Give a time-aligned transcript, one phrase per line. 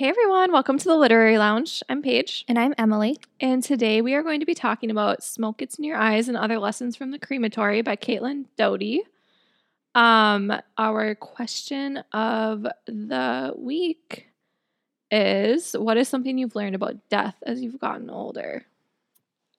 [0.00, 1.82] Hey everyone, welcome to the Literary Lounge.
[1.90, 3.18] I'm Paige, And I'm Emily.
[3.38, 6.38] and today we are going to be talking about Smoke Gets in Your Eyes and
[6.38, 9.02] Other Lessons from the Crematory by Caitlin Doughty.
[9.94, 14.28] Um, our question of the week
[15.10, 18.64] is what is something you've learned about death as you've gotten older?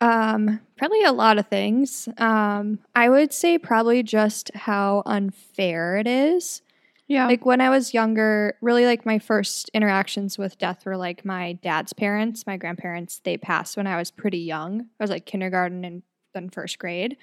[0.02, 2.10] Um, probably a lot of things.
[2.18, 6.64] Um, I would say probably just how unfair it is.
[7.12, 7.28] Yeah.
[7.28, 11.54] Like when I was younger, really like my first interactions with death were like my
[11.62, 14.84] dad's parents, my grandparents, they passed when I was pretty young.
[14.98, 17.18] I was like kindergarten and then first grade.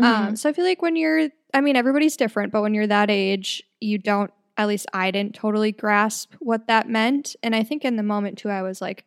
[0.00, 3.08] Um, so I feel like when you're, I mean, everybody's different, but when you're that
[3.08, 7.36] age, you don't, at least I didn't totally grasp what that meant.
[7.40, 9.04] And I think in the moment too, I was like,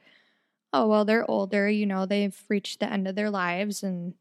[0.72, 4.14] oh, well, they're older, you know, they've reached the end of their lives and,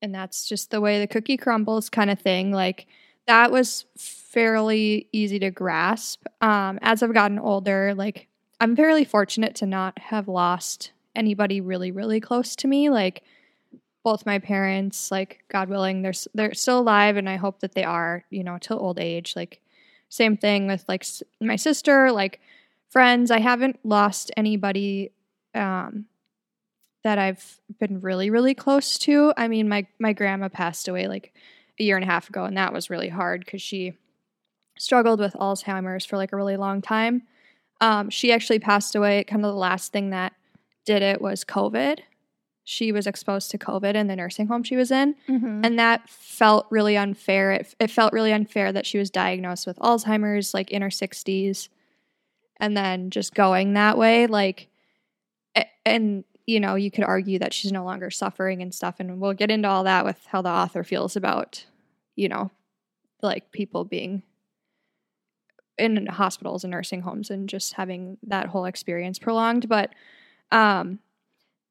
[0.00, 2.52] and that's just the way the cookie crumbles kind of thing.
[2.52, 2.86] Like
[3.26, 3.84] that was
[4.30, 6.24] fairly easy to grasp.
[6.40, 8.28] Um, as I've gotten older, like
[8.60, 12.90] I'm fairly fortunate to not have lost anybody really, really close to me.
[12.90, 13.22] Like
[14.04, 17.84] both my parents, like God willing, they're they're still alive, and I hope that they
[17.84, 19.34] are, you know, till old age.
[19.34, 19.60] Like
[20.08, 22.40] same thing with like s- my sister, like
[22.88, 23.30] friends.
[23.30, 25.10] I haven't lost anybody
[25.54, 26.06] um,
[27.02, 29.32] that I've been really, really close to.
[29.36, 31.34] I mean, my my grandma passed away like
[31.80, 33.94] a year and a half ago, and that was really hard because she
[34.80, 37.22] struggled with Alzheimer's for like a really long time.
[37.80, 39.24] Um, she actually passed away.
[39.24, 40.32] Kind of the last thing that
[40.84, 42.00] did it was COVID.
[42.64, 45.64] She was exposed to COVID in the nursing home she was in, Mhm.
[45.66, 47.52] and that felt really unfair.
[47.52, 51.68] It, it felt really unfair that she was diagnosed with Alzheimer's like in her 60s
[52.58, 54.26] and then just going that way.
[54.26, 54.68] Like,
[55.84, 58.96] and you know, you could argue that she's no longer suffering and stuff.
[58.98, 61.64] And we'll get into all that with how the author feels about,
[62.16, 62.50] you know,
[63.22, 64.22] like people being
[65.80, 69.68] in hospitals and nursing homes and just having that whole experience prolonged.
[69.68, 69.94] But,
[70.52, 71.00] um,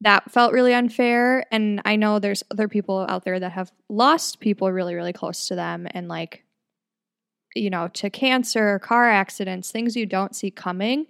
[0.01, 1.45] that felt really unfair.
[1.51, 5.47] And I know there's other people out there that have lost people really, really close
[5.47, 6.43] to them and like,
[7.55, 11.07] you know, to cancer, car accidents, things you don't see coming.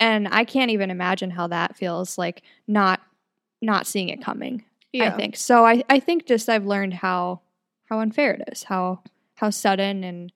[0.00, 3.00] And I can't even imagine how that feels like not
[3.60, 4.64] not seeing it coming.
[5.12, 5.36] I think.
[5.36, 7.40] So I, I think just I've learned how
[7.90, 9.00] how unfair it is, how
[9.34, 10.32] how sudden and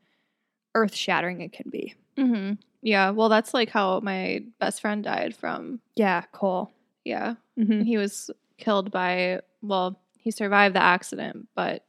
[0.75, 1.95] earth shattering it can be.
[2.17, 2.53] hmm
[2.83, 3.11] Yeah.
[3.11, 5.81] Well, that's like how my best friend died from.
[5.97, 6.71] Yeah, Cole.
[7.05, 7.35] Yeah.
[7.59, 7.83] Mm-hmm.
[7.83, 11.85] He was killed by, well, he survived the accident, but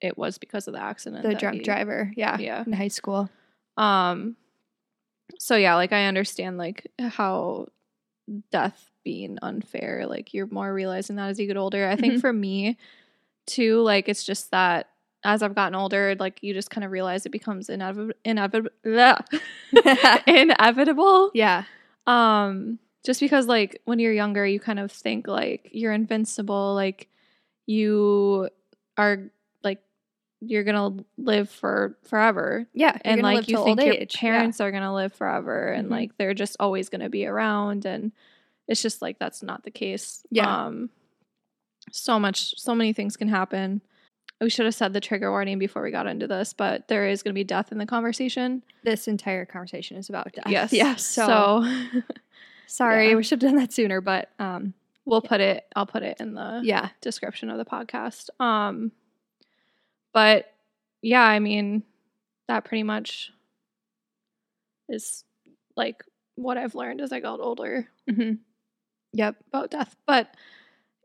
[0.00, 1.22] it was because of the accident.
[1.22, 2.12] The drunk he- driver.
[2.16, 2.38] Yeah.
[2.38, 2.64] Yeah.
[2.66, 3.28] In high school.
[3.76, 4.36] Um
[5.38, 7.68] so yeah, like I understand like how
[8.50, 11.88] death being unfair, like you're more realizing that as you get older.
[11.88, 12.20] I think Mhm.
[12.20, 12.76] for me
[13.46, 14.88] too, like it's just that
[15.24, 18.70] as I've gotten older, like you just kind of realize it becomes inevitable inevitable
[20.26, 21.30] inevitable.
[21.34, 21.64] Yeah.
[22.06, 27.08] Um, just because like when you're younger, you kind of think like you're invincible, like
[27.66, 28.48] you
[28.96, 29.30] are
[29.62, 29.82] like
[30.40, 32.96] you're gonna live for forever, Yeah.
[33.04, 34.14] and like you think your age.
[34.16, 34.20] Yeah.
[34.20, 35.90] parents are gonna live forever, and Mhm.
[35.92, 38.12] like they're just always gonna be around, and
[38.68, 40.24] it's just like that's not the case.
[40.30, 40.64] Yeah.
[40.66, 40.90] Um,
[41.92, 43.80] so much, so many things can happen.
[44.40, 47.22] We should have said the trigger warning before we got into this, but there is
[47.22, 48.62] going to be death in the conversation.
[48.84, 50.46] This entire conversation is about death.
[50.48, 50.72] Yes.
[50.72, 51.04] Yes.
[51.04, 52.02] So, So,
[52.66, 53.14] sorry, yeah.
[53.16, 54.72] we should have done that sooner, but um
[55.04, 55.64] we'll put it.
[55.76, 56.90] I'll put it in the yeah.
[57.00, 58.28] description of the podcast.
[58.40, 58.92] Um,
[60.14, 60.46] but
[61.02, 61.82] yeah, I mean,
[62.48, 63.32] that pretty much
[64.88, 65.24] is
[65.76, 66.02] like
[66.34, 68.34] what I've learned as I got older Mm-hmm.
[69.12, 69.36] Yep.
[69.48, 69.94] about death.
[70.06, 70.34] But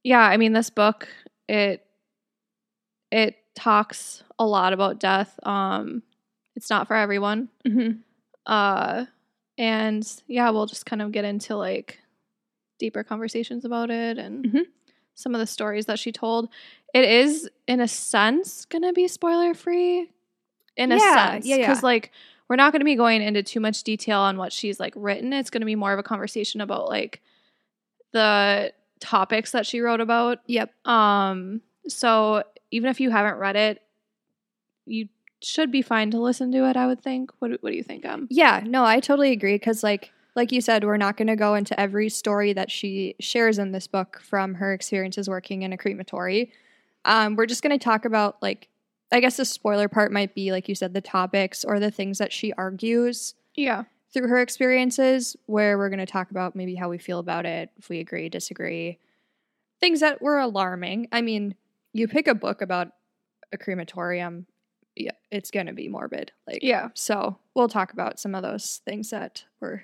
[0.03, 1.07] yeah, I mean, this book
[1.47, 1.84] it
[3.15, 5.39] it talks a lot about death.
[5.43, 6.03] Um,
[6.55, 7.47] it's not for everyone.
[7.65, 7.99] Mm-hmm.
[8.45, 9.05] Uh,
[9.57, 11.99] and yeah, we'll just kind of get into like
[12.77, 14.65] deeper conversations about it and Mhm.
[15.13, 16.49] some of the stories that she told.
[16.93, 20.11] It is, in a sense, gonna be spoiler free.
[20.75, 21.67] In a sense, yeah, yeah.
[21.67, 22.11] because like
[22.49, 25.31] we're not gonna be going into too much detail on what she's like written.
[25.31, 27.21] It's gonna be more of a conversation about like
[28.11, 30.39] the topics that she wrote about.
[30.47, 30.73] Yep.
[30.85, 32.43] Um, so
[32.75, 33.81] even if you haven't read it,
[34.85, 35.07] you
[35.41, 36.75] should be fine to listen to it.
[36.75, 37.31] I would think.
[37.39, 38.27] What What do you think, um?
[38.29, 41.55] Yeah, no, I totally agree because like like you said, we're not going to go
[41.55, 45.77] into every story that she shares in this book from her experiences working in a
[45.77, 46.51] crematory.
[47.05, 48.67] Um, we're just going to talk about like
[49.11, 52.17] I guess the spoiler part might be like you said the topics or the things
[52.17, 53.83] that she argues Yeah.
[54.11, 57.69] through her experiences where we're going to talk about maybe how we feel about it,
[57.77, 58.97] if we agree, disagree,
[59.79, 61.07] things that were alarming.
[61.11, 61.55] I mean,
[61.95, 62.89] you pick a book about
[63.53, 64.45] a crematorium,
[64.97, 66.33] yeah, it's going to be morbid.
[66.45, 66.89] Like Yeah.
[66.93, 69.83] so we'll talk about some of those things that were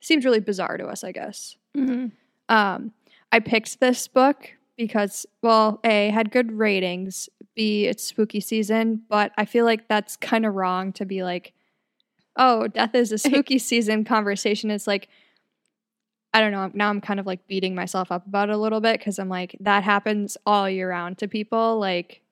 [0.00, 1.56] seems really bizarre to us, I guess.
[1.76, 2.06] Mm-hmm.
[2.48, 2.92] Um,
[3.30, 9.32] I picked this book because, well, A, had good ratings, B, it's spooky season, but
[9.36, 11.52] I feel like that's kind of wrong to be like,
[12.36, 14.70] oh, death is a spooky season conversation.
[14.70, 15.08] It's like,
[16.34, 16.70] I don't know.
[16.72, 19.28] Now I'm kind of like beating myself up about it a little bit because I'm
[19.28, 21.78] like, that happens all year round to people.
[21.78, 22.22] Like,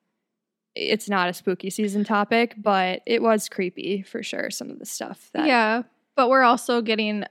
[0.75, 4.49] it's not a spooky season topic, but it was creepy for sure.
[4.49, 5.45] Some of the stuff that.
[5.45, 5.83] Yeah,
[6.15, 7.25] but we're also getting.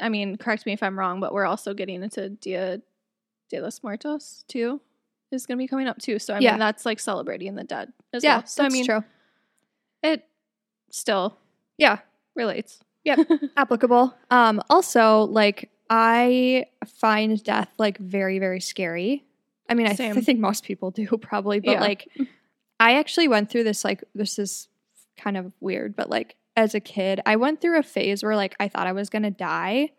[0.00, 2.82] I mean, correct me if I'm wrong, but we're also getting into Dia
[3.48, 4.80] de los Muertos too.
[5.30, 6.18] Is going to be coming up too.
[6.18, 6.50] So I Yeah.
[6.52, 8.46] mean, that's like celebrating the dead as Yeah, well.
[8.46, 9.02] So I that's mean, true.
[10.02, 10.26] it
[10.90, 11.38] still
[11.78, 12.00] Yeah,
[12.34, 12.80] relates.
[13.04, 13.20] Yep.
[13.56, 14.14] applicable.
[14.30, 19.24] Um, also, like I find death like very, very scary.
[19.68, 21.80] I mean, I, th- I think most people do probably, but Yeah.
[21.80, 22.08] like
[22.80, 23.84] I actually went through this.
[23.84, 24.68] Like this is
[25.18, 28.54] kind of weird, but like as a kid, I went through a phase where like
[28.58, 29.90] I thought I was gonna die.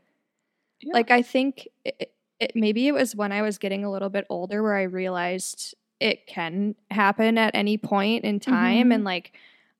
[0.81, 0.93] Yeah.
[0.93, 4.25] Like I think it, it maybe it was when I was getting a little bit
[4.29, 8.95] older where I realized it can happen at any point in time Mhm.
[8.95, 9.33] and like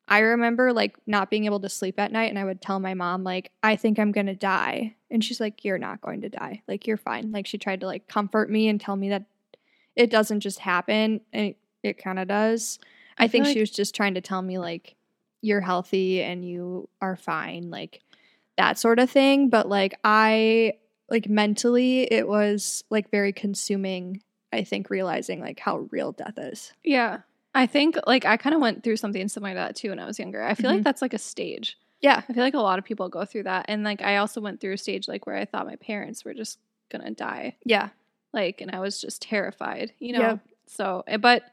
[0.08, 2.94] I remember like not being able to sleep at night and I would tell my
[2.94, 6.30] mom like I think I'm going to die and she's like you're not going to
[6.30, 6.62] die.
[6.68, 7.32] Like you're fine.
[7.32, 9.26] Like she tried to like comfort me and tell me that
[9.96, 12.80] it doesn't just happen and it, it kind of does.
[13.18, 14.96] I, I think she like- was just trying to tell me like
[15.42, 18.02] you're healthy and you are fine like
[18.58, 20.74] that sort of thing, but like I
[21.10, 24.22] like mentally it was like very consuming
[24.52, 26.72] I think realizing like how real death is.
[26.84, 27.22] Yeah.
[27.56, 30.06] I think like I kind of went through something similar to that too when I
[30.06, 30.42] was younger.
[30.44, 30.76] I feel Mhm.
[30.76, 31.78] like that's like a stage.
[32.02, 32.22] Yeah.
[32.28, 33.66] I feel like a lot of people go through that.
[33.70, 36.34] And like I also went through a stage like where I thought my parents were
[36.34, 36.60] just
[36.90, 37.56] gonna die.
[37.66, 37.90] Yeah.
[38.34, 40.20] Like and I was just terrified, you know.
[40.20, 40.40] Yep.
[40.66, 41.44] So eh, but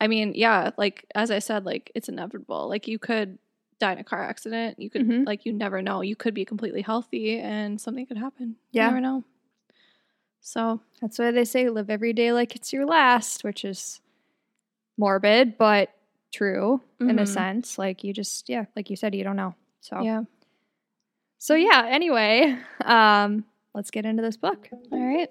[0.00, 2.68] I mean, yeah, like as I said, like it's inevitable.
[2.68, 3.38] Like you could
[3.80, 4.78] die in a car accident.
[4.78, 5.26] You could Mhm.
[5.26, 6.00] like you never know.
[6.02, 8.56] You could be completely healthy and something could happen.
[8.70, 8.84] Yeah.
[8.84, 9.24] You never know.
[10.40, 14.00] So That's why they say live every day like it's your last, which is
[15.00, 15.88] morbid but
[16.32, 17.28] true in a Mhm.
[17.28, 17.78] sense.
[17.78, 19.54] Like you just yeah, like you said, you don't know.
[19.80, 20.22] So yeah.
[21.38, 21.86] so yeah.
[21.88, 23.44] Anyway, um,
[23.74, 24.68] let's get into this book.
[24.92, 25.30] All right.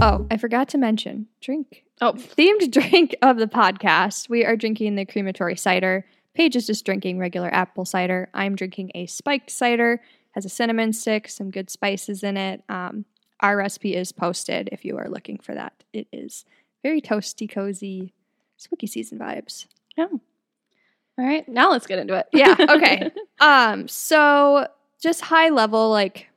[0.00, 4.28] Oh, I forgot to mention drink Oh, themed drink of the podcast.
[4.28, 6.04] We are drinking the crematory cider.
[6.38, 8.30] Paige is just drinking regular apple cider.
[8.32, 10.00] I'm drinking a spiked cider.
[10.32, 12.62] Has a cinnamon stick, some good spices in it.
[12.68, 13.06] Um,
[13.40, 15.82] our recipe is posted if you are looking for that.
[15.92, 16.44] It is
[16.84, 18.14] very toasty, cozy,
[18.56, 19.66] spooky season vibes.
[19.96, 20.06] Yeah.
[20.12, 21.48] All right.
[21.48, 22.28] Now let's get into it.
[22.32, 23.10] Yeah, okay.
[23.40, 24.68] Um, so
[25.02, 26.28] just high level, like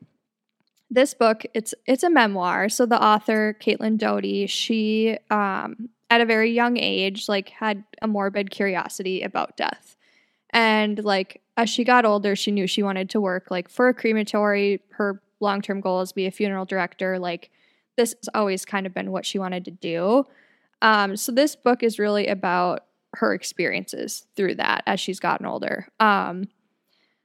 [0.89, 2.69] this book, it's it's a memoir.
[2.69, 8.07] So the author, Caitlin Doughty, she um at a very young age, like had a
[8.07, 9.95] morbid curiosity about death.
[10.51, 13.93] And like as she got older, she knew she wanted to work like for a
[13.93, 14.81] crematory.
[14.91, 17.17] Her long term goal is be a funeral director.
[17.17, 17.49] Like
[17.95, 20.27] this has always kind of been what she wanted to do.
[20.81, 25.87] Um, so this book is really about her experiences through that as she's gotten older.
[26.01, 26.49] Um,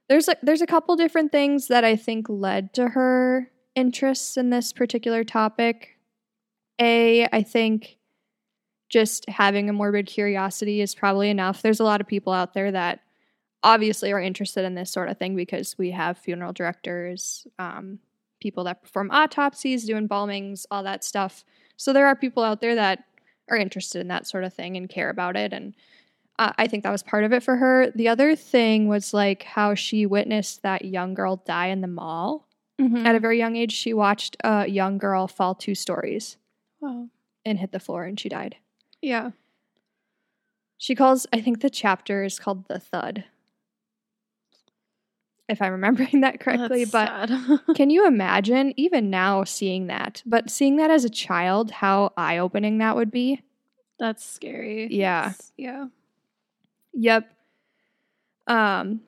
[0.09, 4.51] there's a, there's a couple different things that I think led to her interests in
[4.51, 5.97] this particular topic.
[6.81, 7.96] A, I think
[8.97, 11.61] just having a morbid curiosity is probably enough.
[11.61, 13.01] There's a lot of people out there that
[13.63, 17.99] obviously are interested in this sort of thing because we have funeral directors, um,
[18.41, 21.45] people that perform autopsies, do embalmings, all that stuff.
[21.77, 23.05] So there are people out there that
[23.51, 25.53] are interested in that sort of thing and care about it.
[25.53, 25.75] And
[26.39, 27.91] uh, I think that was part of it for her.
[27.95, 32.49] The other thing was like how she witnessed that young girl die in the mall.
[32.81, 33.05] Mhm.
[33.05, 36.37] At a very young age, she watched a young girl fall two stories
[36.81, 37.09] Wow.
[37.45, 38.57] and hit the floor and she died.
[39.07, 39.31] Yeah.
[40.79, 43.23] She calls, I think the chapter is called The Thud.
[45.49, 46.85] If I'm remembering that correctly.
[46.85, 50.25] That's but can you imagine, even now, seeing that?
[50.27, 53.43] But seeing that as a child, how eye opening that would be?
[54.01, 54.89] That's scary.
[54.91, 55.27] Yeah.
[55.27, 55.87] It's- yeah.
[56.95, 57.31] Yep.
[58.49, 59.03] Um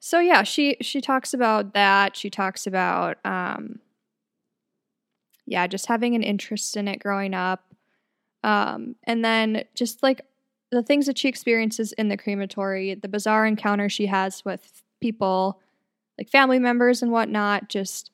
[0.00, 2.16] so yeah, she she talks about that.
[2.16, 3.78] She talks about um
[5.46, 7.71] yeah, just having an interest in it growing up.
[8.42, 10.22] Um and then just like
[10.70, 15.60] the things that she experiences in the crematory, the bizarre encounter she has with people
[16.18, 18.10] like family members and whatnot, just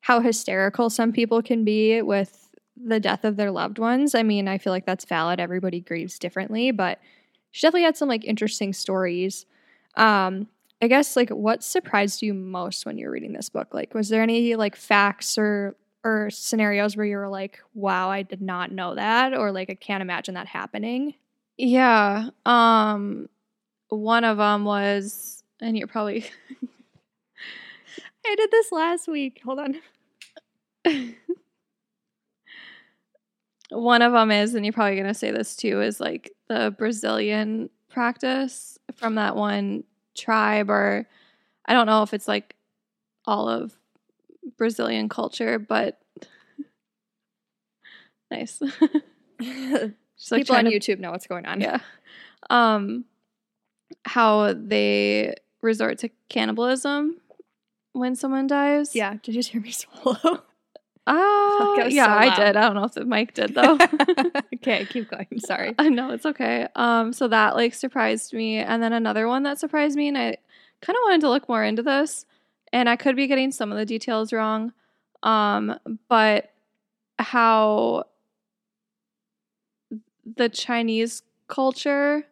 [0.00, 4.14] how hysterical some people can be with the death of their loved ones.
[4.14, 5.40] I mean, I feel like that's valid.
[5.40, 6.98] Everybody grieves differently, but
[7.50, 9.46] she definitely had some like interesting stories.
[9.96, 10.46] Um,
[10.80, 13.74] I guess like what surprised you most when you were reading this book?
[13.74, 18.22] Like, was there any like facts or or scenarios where you were like, "Wow, I
[18.22, 21.14] did not know that," or like, "I can't imagine that happening"?
[21.56, 22.30] Yeah.
[22.46, 23.28] Um
[23.88, 26.24] one of them was and you're probably
[28.26, 29.40] I did this last week.
[29.44, 29.80] Hold on.
[33.70, 36.74] one of them is and you're probably going to say this too is like the
[36.76, 41.06] Brazilian practice from that one tribe or
[41.66, 42.54] I don't know if it's like
[43.24, 43.76] all of
[44.58, 46.00] Brazilian culture, but
[48.30, 48.58] nice.
[49.40, 51.60] Just like People on to, YouTube know what's going on.
[51.60, 51.78] Yeah.
[52.50, 53.04] Um,
[54.04, 57.20] how they resort to cannibalism
[57.92, 58.94] when someone dies.
[58.94, 59.14] Yeah.
[59.22, 60.42] Did you hear me swallow?
[61.10, 62.56] Ah, uh, yeah, so I did.
[62.58, 63.78] I don't know if the mic did though.
[64.56, 65.26] okay, keep going.
[65.38, 65.74] Sorry.
[65.78, 66.68] I know it's okay.
[66.76, 70.36] Um, so that like surprised me, and then another one that surprised me, and I
[70.82, 72.26] kind of wanted to look more into this,
[72.72, 74.72] and I could be getting some of the details wrong.
[75.22, 76.52] Um, but
[77.18, 78.04] how
[80.36, 82.24] the Chinese culture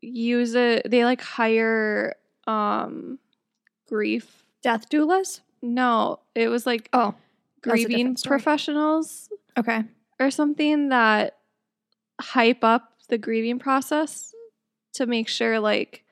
[0.00, 2.14] use it, they like hire
[2.46, 3.18] um
[3.88, 5.40] grief death doulas.
[5.60, 7.14] No, it was like oh
[7.62, 9.28] grieving professionals.
[9.58, 9.84] Okay.
[10.18, 11.38] Or something that
[12.20, 14.34] hype up the grieving process
[14.94, 16.04] to make sure like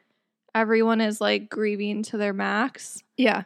[0.54, 3.02] everyone is like grieving to their max.
[3.16, 3.45] Yeah.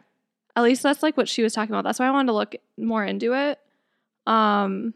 [0.56, 1.84] At least that's like what she was talking about.
[1.84, 3.58] That's why I wanted to look more into it.
[4.26, 4.94] Um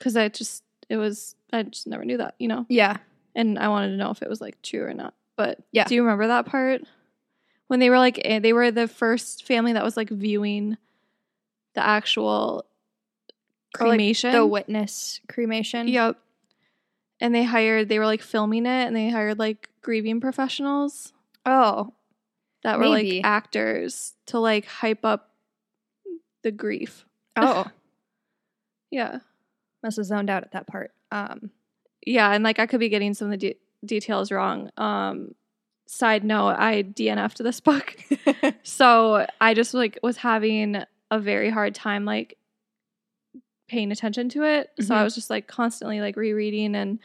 [0.00, 2.66] cuz I just it was I just never knew that, you know.
[2.68, 2.96] Yeah.
[3.34, 5.14] And I wanted to know if it was like true or not.
[5.36, 5.84] But yeah.
[5.84, 6.82] do you remember that part?
[7.68, 10.76] When they were like eh, they were the first family that was like viewing
[11.74, 12.64] the actual
[13.74, 14.32] cremation.
[14.32, 15.88] Like the witness cremation.
[15.88, 16.18] Yep.
[17.20, 21.12] And they hired they were like filming it and they hired like grieving professionals.
[21.46, 21.94] Oh.
[22.64, 23.16] That were maybe.
[23.16, 25.30] like actors to like hype up
[26.42, 27.04] the grief.
[27.38, 27.66] Oh.
[28.90, 29.18] yeah.
[29.82, 30.92] Must have zoned out at that part.
[31.12, 31.50] Um
[32.06, 34.70] yeah, and like I could be getting some of the de- details wrong.
[34.78, 35.34] Um
[35.86, 37.94] side note, I DNF'd this book.
[38.62, 42.38] so I just like was having a very hard time like
[43.68, 44.70] paying attention to it.
[44.70, 44.84] Mm-hmm.
[44.84, 45.04] So I mm-hmm.
[45.04, 46.98] was just like constantly like rereading and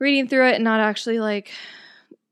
[0.00, 1.50] reading through it and not actually like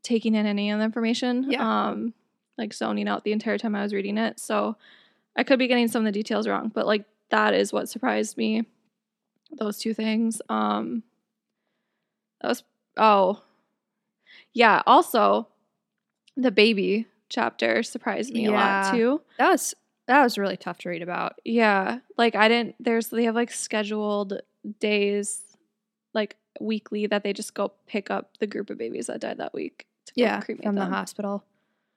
[0.06, 1.50] taking in any of the information.
[1.50, 1.88] Yeah.
[1.88, 2.14] Um
[2.56, 4.40] like zoning out the entire time I was reading it.
[4.40, 4.76] So
[5.36, 8.36] I could be getting some of the details wrong, but like that is what surprised
[8.36, 8.64] me.
[9.50, 10.40] Those two things.
[10.48, 11.02] Um
[12.40, 12.62] that was
[12.96, 13.42] oh.
[14.54, 15.48] Yeah, also
[16.36, 18.50] the baby chapter surprised me yeah.
[18.50, 19.20] a lot too.
[19.38, 19.75] That was
[20.06, 21.40] that was really tough to read about.
[21.44, 21.98] Yeah.
[22.16, 24.40] Like I didn't there's they have like scheduled
[24.78, 25.42] days
[26.14, 29.52] like weekly that they just go pick up the group of babies that died that
[29.52, 29.86] week
[30.16, 30.75] yeah, from them.
[30.75, 31.44] the hospital.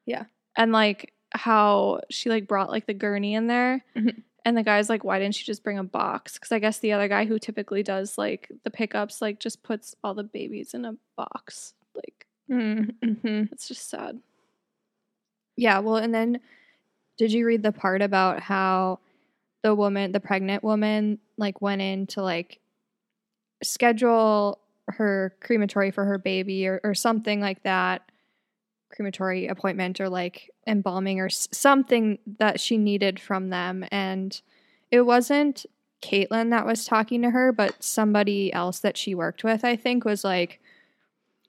[0.06, 0.26] Yeah.
[0.56, 3.84] And like how she like brought like the gurney in there.
[3.96, 4.20] Mm-hmm.
[4.46, 6.34] And the guy's like, why didn't she just bring a box?
[6.34, 9.96] Because I guess the other guy who typically does like the pickups, like just puts
[10.04, 11.74] all the babies in a box.
[11.94, 13.44] Like, mm-hmm.
[13.52, 14.20] it's just sad.
[15.56, 15.80] Yeah.
[15.80, 16.40] Well, and then
[17.18, 19.00] did you read the part about how
[19.62, 22.60] the woman, the pregnant woman, like went in to like
[23.62, 24.60] schedule
[24.92, 28.10] her crematory for her baby or, or something like that?
[28.94, 33.86] Crematory appointment or like embalming or something that she needed from them.
[33.92, 34.40] And
[34.92, 35.66] it wasn't
[36.02, 40.06] Caitlin that was talking to her, but somebody else that she worked with, I think,
[40.06, 40.60] was like,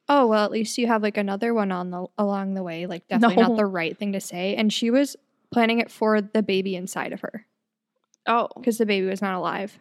[0.09, 3.07] oh well at least you have like another one on the along the way like
[3.07, 3.49] definitely no.
[3.51, 5.15] not the right thing to say and she was
[5.53, 7.47] planning it for the baby inside of her.
[8.27, 9.79] Oh, because the baby was not alive.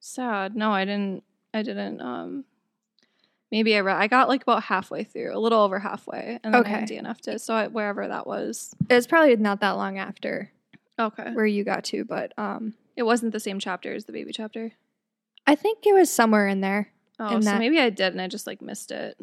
[0.00, 0.54] Sad.
[0.54, 1.24] No, I didn't.
[1.54, 2.00] I didn't.
[2.00, 2.44] Um,
[3.52, 3.96] maybe I read.
[3.96, 6.74] I got like about halfway through, a little over halfway, and then okay.
[6.74, 7.40] I DNF'd it.
[7.40, 10.50] So I, wherever that was, it was probably not that long after.
[10.98, 14.32] Okay, where you got to, but um, it wasn't the same chapter as the baby
[14.32, 14.72] chapter.
[15.46, 16.88] I think it was somewhere in there.
[17.20, 17.58] Oh, in so that.
[17.58, 19.16] maybe I did, and I just like missed it.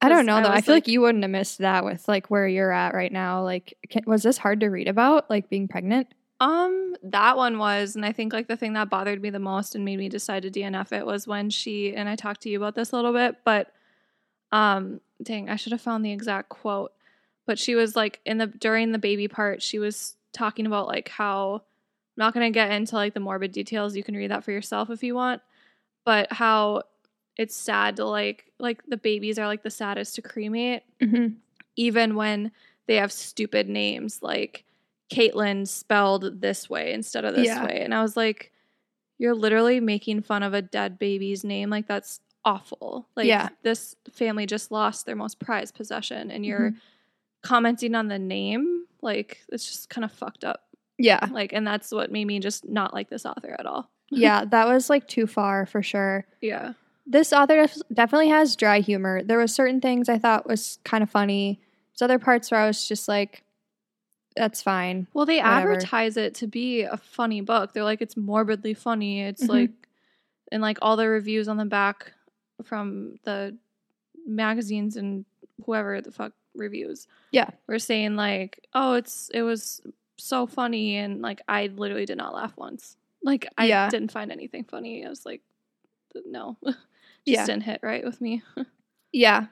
[0.00, 0.48] I don't know though.
[0.48, 2.94] I, I feel like, like, you wouldn't have missed that with like where you're at
[2.94, 3.42] right now.
[3.42, 5.28] Like, can, was this hard to read about?
[5.28, 6.08] Like being pregnant?
[6.38, 9.74] Um, that one was, and I think like the thing that bothered me the most
[9.74, 12.58] and made me decide to DNF it was when she and I talked to you
[12.58, 13.72] about this a little bit, but
[14.52, 16.92] um, dang, I should have found the exact quote.
[17.46, 21.08] But she was like in the during the baby part, she was talking about like
[21.08, 21.62] how I'm
[22.18, 23.96] not gonna get into like the morbid details.
[23.96, 25.40] You can read that for yourself if you want,
[26.04, 26.82] but how
[27.36, 31.34] it's sad to like like the babies are like the saddest to cremate, mm-hmm.
[31.76, 32.52] even when
[32.86, 34.64] they have stupid names like
[35.10, 37.64] Caitlin spelled this way instead of this yeah.
[37.64, 38.52] way, and I was like,
[39.18, 43.08] you're literally making fun of a dead baby's name, like that's awful.
[43.16, 43.48] Like yeah.
[43.62, 46.78] this family just lost their most prized possession, and you're mm-hmm.
[47.42, 50.62] commenting on the name, like it's just kind of fucked up.
[50.98, 51.26] Yeah.
[51.30, 53.90] Like, and that's what made me just not like this author at all.
[54.10, 56.26] yeah, that was like too far for sure.
[56.40, 56.72] Yeah.
[57.06, 59.22] This author def- definitely has dry humor.
[59.22, 61.60] There was certain things I thought was kind of funny.
[61.92, 63.42] There's other parts where I was just like,
[64.36, 65.06] that's fine.
[65.14, 65.72] Well, they Whatever.
[65.72, 67.72] advertise it to be a funny book.
[67.72, 69.22] They're like, it's morbidly funny.
[69.22, 69.48] It's Mhm.
[69.48, 69.70] like,
[70.52, 72.12] and like all the reviews on the back
[72.62, 73.56] from the
[74.26, 75.24] magazines and
[75.64, 77.06] whoever the fuck reviews.
[77.32, 77.50] Yeah.
[77.66, 79.80] Were saying like, oh, it's, it was
[80.18, 80.96] so funny.
[80.96, 82.96] And like, I literally did not laugh once.
[83.22, 83.88] Like, I Yeah.
[83.90, 85.04] didn't find anything funny.
[85.04, 85.42] I was like,
[86.24, 86.78] no, just
[87.26, 87.44] Yeah.
[87.46, 88.42] didn't hit right with me.
[89.12, 89.46] Yeah.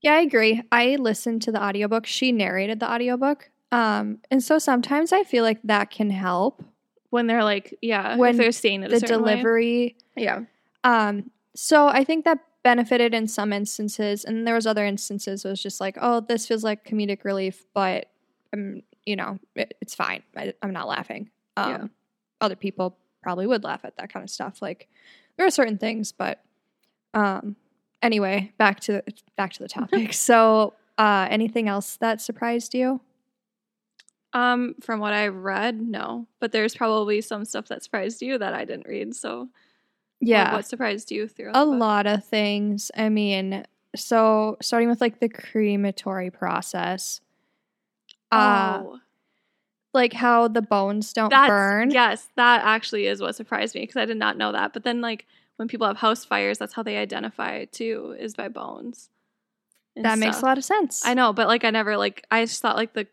[0.00, 0.62] Yeah, I agree.
[0.72, 2.06] I listened to the audiobook.
[2.06, 3.50] She narrated the audiobook.
[3.72, 6.62] Um, and so sometimes I feel like that can help
[7.10, 9.32] when they're like, yeah, When they're saying it a the certain way.
[9.32, 9.96] delivery.
[10.16, 10.40] Yeah.
[10.84, 15.48] Um, so I think that benefited in some instances, and there was other instances it
[15.48, 18.06] was just like, oh, this feels like comedic relief, but
[18.52, 20.22] um, you know, it, it's fine.
[20.36, 21.30] I, I'm not laughing.
[21.56, 21.86] Um, Yeah.
[22.40, 24.62] Other people probably would laugh at that kind of stuff.
[24.62, 24.88] Like
[25.36, 26.42] there are certain things, but
[27.14, 27.56] um,
[28.02, 29.02] anyway, back to
[29.36, 30.12] back to the topic.
[30.28, 33.00] so, uh, anything else that surprised you?
[34.32, 36.26] Um, from what I read, no.
[36.38, 39.14] But there's probably some stuff that surprised you that I didn't read.
[39.16, 39.48] So,
[40.20, 41.56] Yeah, what, what surprised you throughout?
[41.56, 42.90] a lot of things.
[42.96, 43.64] I mean,
[43.96, 47.20] so starting with like the crematory process.
[48.30, 49.00] Uh, oh,
[49.92, 51.90] like how the bones don't that's burn.
[51.90, 54.72] yes, that actually is what surprised me because I did not know that.
[54.72, 58.46] But then, like when people have house fires, that's how they identify too, is by
[58.48, 59.10] bones.
[59.96, 61.04] that makes a lot of sense.
[61.04, 63.08] I know, but like I never like I just thought like the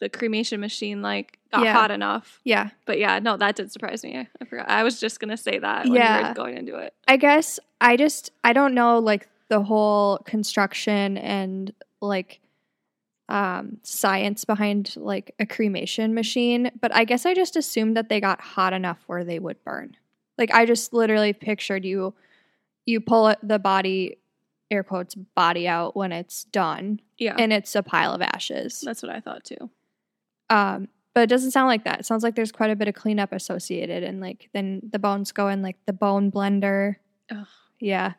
[0.00, 1.72] the cremation machine like got Yeah.
[1.74, 2.40] hot enough.
[2.44, 2.70] Yeah.
[2.86, 4.16] But yeah, no, that did surprise me.
[4.16, 4.68] I, I forgot.
[4.68, 6.28] I was just gonna say that when we Yeah.
[6.28, 6.94] were going into it.
[7.06, 12.40] I guess I just I don't know like the whole construction and like
[13.28, 18.20] um science behind like a cremation machine, but I guess I just assumed that they
[18.20, 19.96] got hot enough where they would burn.
[20.38, 22.14] Like I just literally pictured you
[22.86, 24.16] you pull the body
[24.70, 28.80] air quotes body out when it's done Yeah, and it's a pile of ashes.
[28.80, 29.68] that's what I thought too.
[30.50, 32.00] Um, but it doesn't sound like that.
[32.00, 35.32] It sounds like there's quite a bit of cleanup associated, and like then the bones
[35.32, 36.96] go in like the bone blender.
[37.30, 37.46] Ugh.
[37.80, 38.12] Yeah.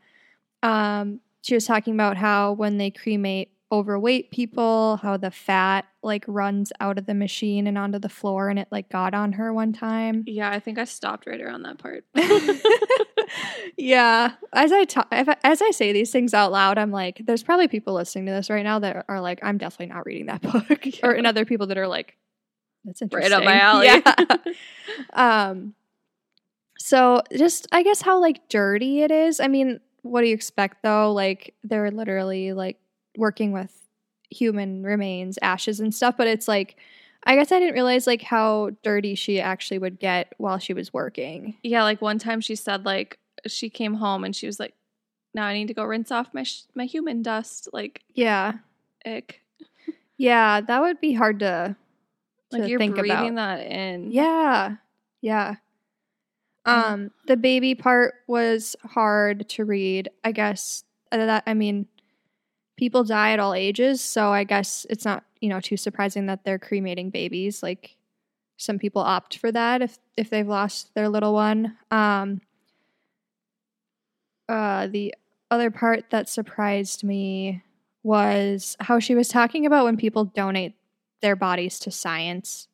[0.63, 6.25] Um, she was talking about how when they cremate overweight people, how the fat like
[6.27, 9.53] runs out of the machine and onto the floor, and it like got on her
[9.53, 10.23] one time.
[10.27, 12.03] Yeah, I think I stopped right around that part.
[13.77, 14.33] yeah.
[14.51, 17.67] As I ta- if as I say these things out loud, I'm like, there's probably
[17.67, 20.85] people listening to this right now that are like, I'm definitely not reading that book,
[21.03, 22.17] or and other people that are like,
[22.85, 23.85] that's interesting, Right up my alley.
[23.87, 24.35] Yeah.
[25.51, 25.73] um.
[26.79, 29.39] So just I guess how like dirty it is.
[29.39, 31.11] I mean, what do you expect though?
[31.13, 32.77] Like they're literally like
[33.17, 33.71] working with
[34.29, 36.77] human remains, ashes and stuff, but it's like.
[37.23, 40.91] I guess I didn't realize like how dirty she actually would get while she was
[40.91, 41.55] working.
[41.61, 44.73] yeah, like one time she said like she came home and she was like,
[45.35, 48.53] "Now I need to go rinse off my sh- my human dust." Like, Yeah.
[49.05, 49.39] ick.
[50.17, 51.75] Yeah, that would be hard to,
[52.51, 53.57] Like you're think breathing about.
[53.57, 54.11] that in.
[54.11, 54.75] Yeah.
[55.21, 55.55] Yeah.
[56.67, 56.71] Mm.
[56.71, 60.09] Um the baby part was hard to read.
[60.23, 61.87] I guess uh, that I mean
[62.77, 66.43] people die at all ages, so I guess it's not, you know, too surprising that
[66.43, 67.61] they're cremating babies.
[67.63, 67.95] Like
[68.57, 71.77] some people opt for that if if they've lost their little one.
[71.89, 72.41] Um
[74.49, 75.13] uh the
[75.49, 77.61] other part that surprised me
[78.03, 80.75] was how she was talking about when people donate
[81.21, 82.67] their bodies to science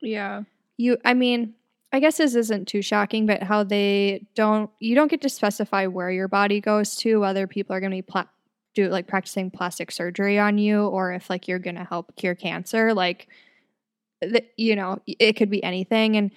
[0.00, 0.42] Yeah.
[0.76, 1.54] you i mean
[1.92, 5.86] i guess this isn't too shocking but how they don't you don't get to specify
[5.86, 8.26] where your body goes to whether people are going to be pla-
[8.74, 12.34] do like practicing plastic surgery on you or if like you're going to help cure
[12.34, 13.28] cancer like
[14.20, 16.30] the, you know it could be anything and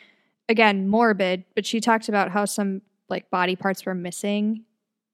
[0.50, 4.64] again morbid but she talked about how some like body parts were missing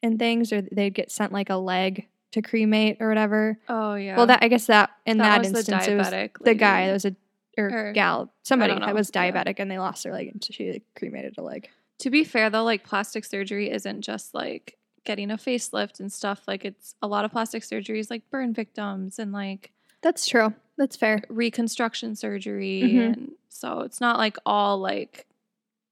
[0.02, 4.16] and things or they'd get sent like a leg to cremate or whatever Oh yeah.
[4.18, 6.88] well that i guess that in that, the instance it was diabetic the guy lady.
[6.88, 7.16] that was a
[7.58, 9.32] or, Or- gal somebody that was yeah.
[9.32, 12.64] diabetic and they lost their leg and she cremated a leg To be fair though,
[12.64, 16.44] like plastic surgery isn't just like getting a facelift and stuff.
[16.48, 20.96] Like it's a lot of plastic surgeries like burn victims and like that's true that's
[20.96, 23.06] fair reconstruction surgery Mhm.
[23.14, 25.28] and so it's not like all like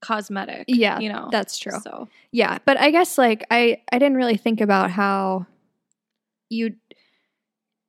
[0.00, 0.64] cosmetic.
[0.68, 1.28] yeah You know.
[1.30, 5.46] that's true So yeah but i guess like i i didn't really think about how
[6.50, 6.74] you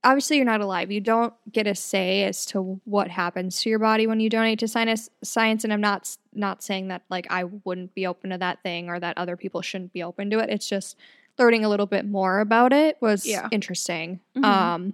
[0.03, 3.77] obviously you're not alive you don't get a say as to what happens to your
[3.79, 7.43] body when you donate to science science and i'm not not saying that like i
[7.43, 10.49] wouldn't be open to that thing or that other people shouldn't be open to it
[10.49, 10.97] it's just
[11.37, 13.47] learning a little bit more about it was Yeah.
[13.51, 14.43] interesting Mhm.
[14.45, 14.93] um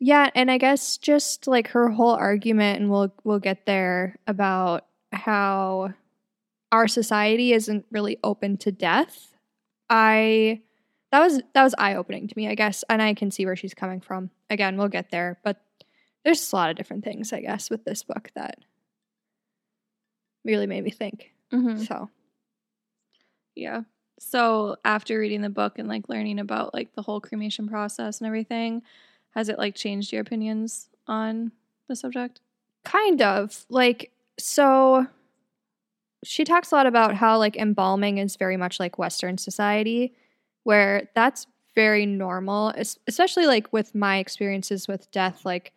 [0.00, 4.86] Yeah, and I guess just like her whole argument, and we'll we'll get there about
[5.12, 5.92] how
[6.70, 9.34] our society isn't really open to death.
[9.90, 10.60] I
[11.12, 13.56] that was that was eye opening to me, I guess, and I can see where
[13.56, 14.30] she's coming from.
[14.50, 15.60] Again, we'll get there, but
[16.24, 18.58] there's a lot of different things, I guess, with this book that
[20.44, 21.32] really made me think.
[21.52, 21.82] Mm-hmm.
[21.82, 22.10] So
[23.54, 23.82] Yeah.
[24.20, 28.26] So after reading the book and like learning about like the whole cremation process and
[28.26, 28.82] everything,
[29.30, 31.52] has it like changed your opinions on
[31.88, 32.40] the subject?
[32.88, 35.06] kind of like so
[36.24, 40.14] she talks a lot about how like embalming is very much like western society
[40.64, 42.72] where that's very normal
[43.06, 45.72] especially like with my experiences with death like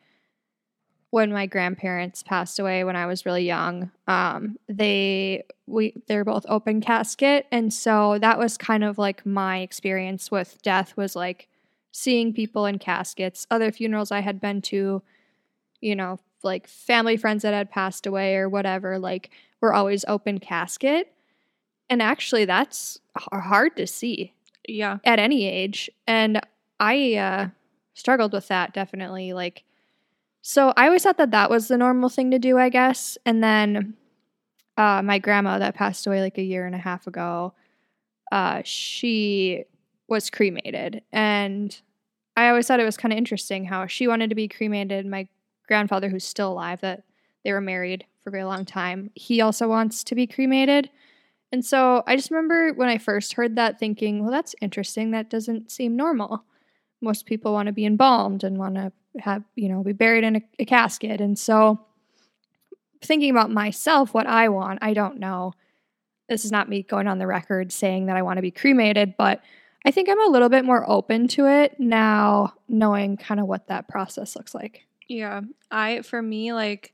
[1.11, 6.45] when my grandparents passed away when i was really young um they we they're both
[6.49, 11.47] open casket and so that was kind of like my experience with death was like
[11.91, 13.45] seeing people in caskets.
[13.51, 15.01] Other funerals i had been to
[15.81, 19.29] you know like family friends that had passed away or whatever like
[19.61, 21.13] were always open casket.
[21.89, 24.33] And actually that's hard to see
[24.67, 24.97] Yeah.
[25.03, 26.39] at any age and
[26.79, 27.47] i uh
[27.93, 29.63] struggled with that definitely like
[30.41, 33.43] so i always thought that that was the normal thing to do i guess and
[33.43, 33.95] then
[34.77, 37.53] uh my grandma that passed away like a year and a half ago
[38.31, 39.63] uh she
[40.07, 41.81] was cremated and
[42.37, 45.27] i always thought it was kind of interesting how she wanted to be cremated my
[45.67, 47.03] grandfather who's still alive that
[47.43, 50.89] they were married for a very long time he also wants to be cremated
[51.51, 55.11] and so I just remember when I first heard that thinking, well, that's interesting.
[55.11, 56.45] That doesn't seem normal.
[57.01, 60.37] Most people want to be embalmed and want to have, you know, be buried in
[60.37, 61.19] a, a casket.
[61.19, 61.81] And so
[63.01, 65.53] thinking about myself, what I want, I don't know.
[66.29, 69.15] This is not me going on the record saying that I want to be cremated,
[69.17, 69.41] but
[69.83, 73.67] I think I'm a little bit more open to it now, knowing kind of what
[73.67, 74.85] that process looks like.
[75.09, 75.41] Yeah.
[75.69, 76.93] I for me like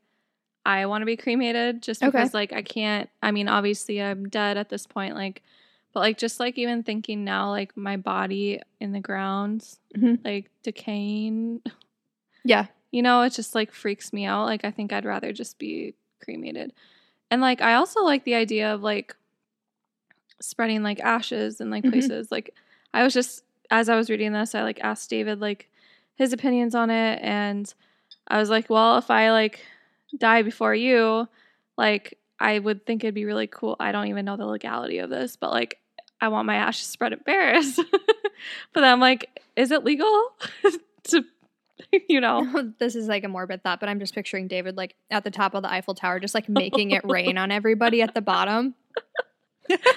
[0.67, 2.11] I want to be cremated just Okay.
[2.11, 5.41] because like I can't I mean obviously I'm dead at this point like
[5.93, 10.19] but like just like even thinking now like my body in the ground Mhm.
[10.25, 11.61] like decaying
[12.43, 12.65] Yeah.
[12.91, 15.95] you know it just like freaks me out like I think I'd rather just be
[16.23, 16.73] cremated.
[17.31, 19.15] And like I also like the idea of like
[20.41, 21.91] spreading like ashes in like Mhm.
[21.91, 22.53] places like
[22.93, 25.69] I was just as I was reading this I like asked David like
[26.15, 27.73] his opinions on it and
[28.27, 29.61] I was like, well, if I like
[30.17, 31.27] die before you,
[31.77, 33.75] like I would think it'd be really cool.
[33.79, 35.79] I don't even know the legality of this, but like
[36.21, 37.75] I want my ashes spread in Paris.
[38.73, 40.07] but then I'm like, is it legal
[41.05, 41.23] to
[42.09, 42.73] you know?
[42.79, 45.53] this is like a morbid thought, but I'm just picturing David like at the top
[45.53, 48.75] of the Eiffel Tower, just like making it rain on everybody at the bottom.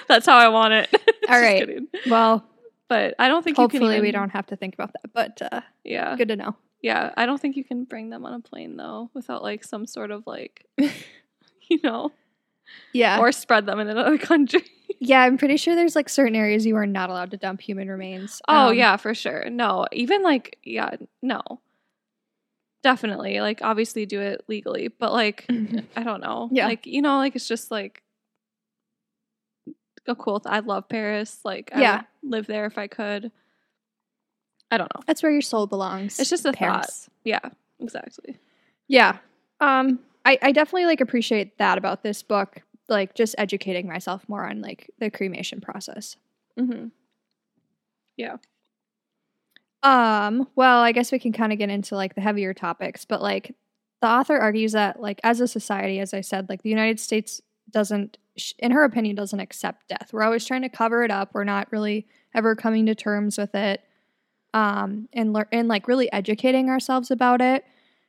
[0.07, 0.89] That's how I want it.
[1.29, 1.59] All right.
[1.59, 1.87] kidding.
[2.07, 2.43] Well,
[2.87, 5.41] But I don't think you hopefully can we don't have to think about that, but
[5.41, 6.15] uh, Yeah.
[6.17, 6.55] good to know.
[6.81, 7.11] Yeah.
[7.15, 10.11] I don't think you can bring them on a plane though without like some sort
[10.11, 12.11] of like you know,
[12.93, 13.19] Yeah.
[13.19, 14.63] or spread them in another country.
[14.99, 17.87] yeah, I'm pretty sure there's like certain areas you are not allowed to dump human
[17.89, 18.41] remains.
[18.47, 19.49] Oh Um, yeah, for sure.
[19.49, 21.41] No, even like yeah, no.
[22.83, 23.41] Definitely.
[23.41, 25.85] Like obviously do it legally, but like Mhm.
[25.95, 26.49] I don't know.
[26.51, 26.65] Yeah.
[26.65, 28.01] Like you know, like it's just like
[30.07, 31.39] a cool th- I love Paris.
[31.45, 32.01] Like I Yeah.
[32.23, 33.31] live there if I could.
[34.71, 35.03] I don't know.
[35.05, 36.19] That's where your soul belongs.
[36.19, 37.05] It's just a Paris.
[37.05, 37.13] thought.
[37.23, 38.37] Yeah, exactly.
[38.87, 39.17] Yeah.
[39.59, 44.45] Um I, I definitely like appreciate that about this book, like just educating myself more
[44.47, 46.15] on like the cremation process.
[46.57, 46.87] hmm
[48.17, 48.37] Yeah.
[49.83, 53.21] Um, well, I guess we can kind of get into like the heavier topics, but
[53.21, 53.55] like
[54.01, 57.41] the author argues that like as a society, as I said, like the United States
[57.69, 58.17] doesn't
[58.59, 60.09] in her opinion doesn't accept death.
[60.13, 61.31] We're always trying to cover it up.
[61.33, 63.81] We're not really ever coming to terms with it.
[64.53, 67.65] Um, and learn and like really educating ourselves about it.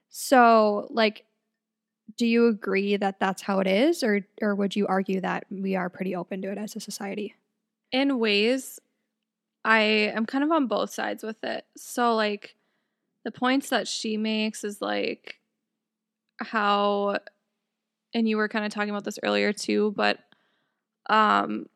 [0.08, 1.24] So, like
[2.16, 5.76] do you agree that that's how it is or or would you argue that we
[5.76, 7.34] are pretty open to it as a society?
[7.92, 8.80] In ways
[9.64, 11.66] I am kind of on both sides with it.
[11.76, 12.56] So like
[13.24, 15.38] the points that she makes is like
[16.38, 17.18] how
[18.14, 20.18] and you were kind of talking about this earlier too, but
[21.10, 21.66] um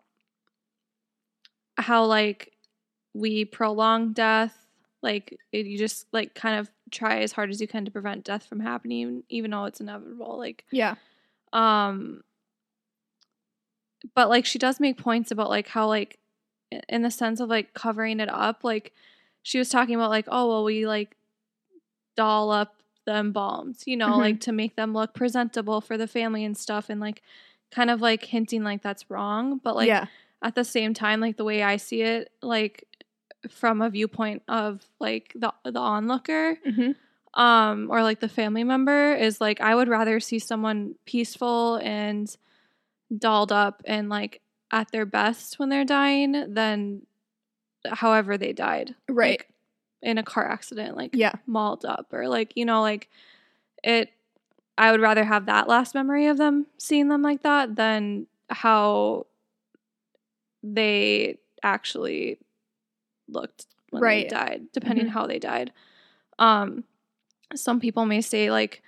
[1.76, 2.52] how like
[3.16, 4.55] we prolong death,
[5.02, 8.24] like it, you just like kind of try as hard as you can to prevent
[8.24, 10.38] death from happening even though it's inevitable.
[10.38, 10.94] Like Yeah.
[11.52, 12.22] um
[14.14, 16.18] but like she does make points about like how like
[16.88, 18.92] in the sense of like covering it up like
[19.42, 21.16] she was talking about like oh well we like
[22.16, 24.18] doll up the embalmed you know Mhm.
[24.18, 27.22] like to make them look presentable for the family and stuff and like
[27.70, 30.07] kind of like hinting like that's wrong but like yeah.
[30.42, 32.85] at the same time like the way i see it like
[33.53, 36.93] from a viewpoint of like the the onlooker hmm
[37.35, 42.35] um or like the family member is like I would rather see someone peaceful and
[43.17, 44.41] dolled up and like
[44.73, 47.03] at their best when they're dying than
[47.89, 48.95] however they died.
[49.09, 49.41] Right.
[49.41, 49.49] Like,
[50.03, 51.33] in a car accident, like Yeah.
[51.47, 53.09] mauled up or like, you know, like
[53.85, 54.11] it
[54.79, 59.27] I would rather have that last memory of them seeing them like that than how
[60.63, 62.39] they actually
[63.29, 64.29] looked when Right.
[64.29, 65.11] they died, depending Mhm.
[65.11, 65.73] how they died.
[66.39, 66.85] Um
[67.55, 68.83] some people may say like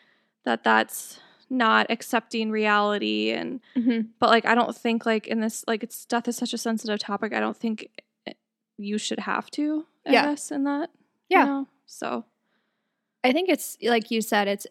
[0.44, 1.20] that that's
[1.50, 4.08] not accepting reality and Mm-hmm.
[4.18, 6.98] but like I don't think like in this like it's death is such a sensitive
[6.98, 7.32] topic.
[7.32, 7.88] I don't think
[8.26, 8.36] it-
[8.76, 9.86] you should have to.
[10.06, 10.24] I Yeah.
[10.26, 10.90] guess in that.
[11.30, 11.44] you Yeah.
[11.44, 11.68] know?
[11.86, 12.24] So
[13.24, 14.66] I think it's like you said, it's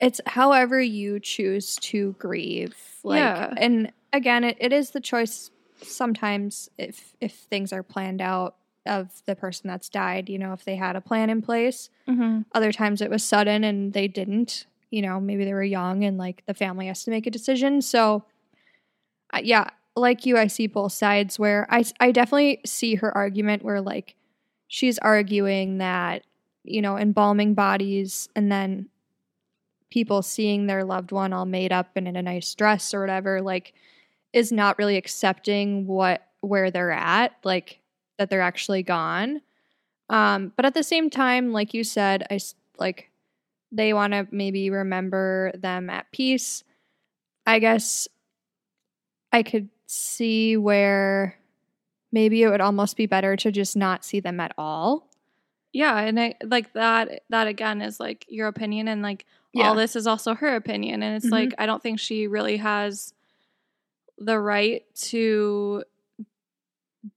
[0.00, 2.76] it's however you choose to grieve.
[3.04, 3.54] Like Yeah.
[3.56, 5.50] and again it, it is the choice
[5.82, 10.64] sometimes if if things are planned out of the person that's died, you know, if
[10.64, 11.90] they had a plan in place.
[12.54, 14.66] Other times it was sudden and they didn't.
[14.90, 17.82] You know, maybe they were young and like the family has to make a decision.
[17.82, 18.24] So,
[19.32, 23.64] uh, yeah, like you, I see both sides where I, I definitely see her argument
[23.64, 24.14] where like
[24.68, 26.22] she's arguing that,
[26.62, 28.88] you know, embalming bodies and then
[29.90, 33.40] people seeing their loved one all made up and in a nice dress or whatever,
[33.40, 33.74] like,
[34.32, 37.78] is not really accepting what where they're at, like
[38.18, 39.40] that they're actually gone.
[40.08, 42.38] Um, but at the same time, like you said, I
[42.78, 43.10] like
[43.72, 46.62] they want to maybe remember them at peace.
[47.46, 48.06] I guess
[49.32, 51.36] I could see where
[52.12, 55.08] maybe it would almost be better to just not see them at all.
[55.72, 59.68] Yeah, and I like that that again is like your opinion and like Yeah.
[59.70, 61.32] all this is also her opinion and it's Mhm.
[61.32, 63.12] like I don't think she really has
[64.18, 65.82] the right to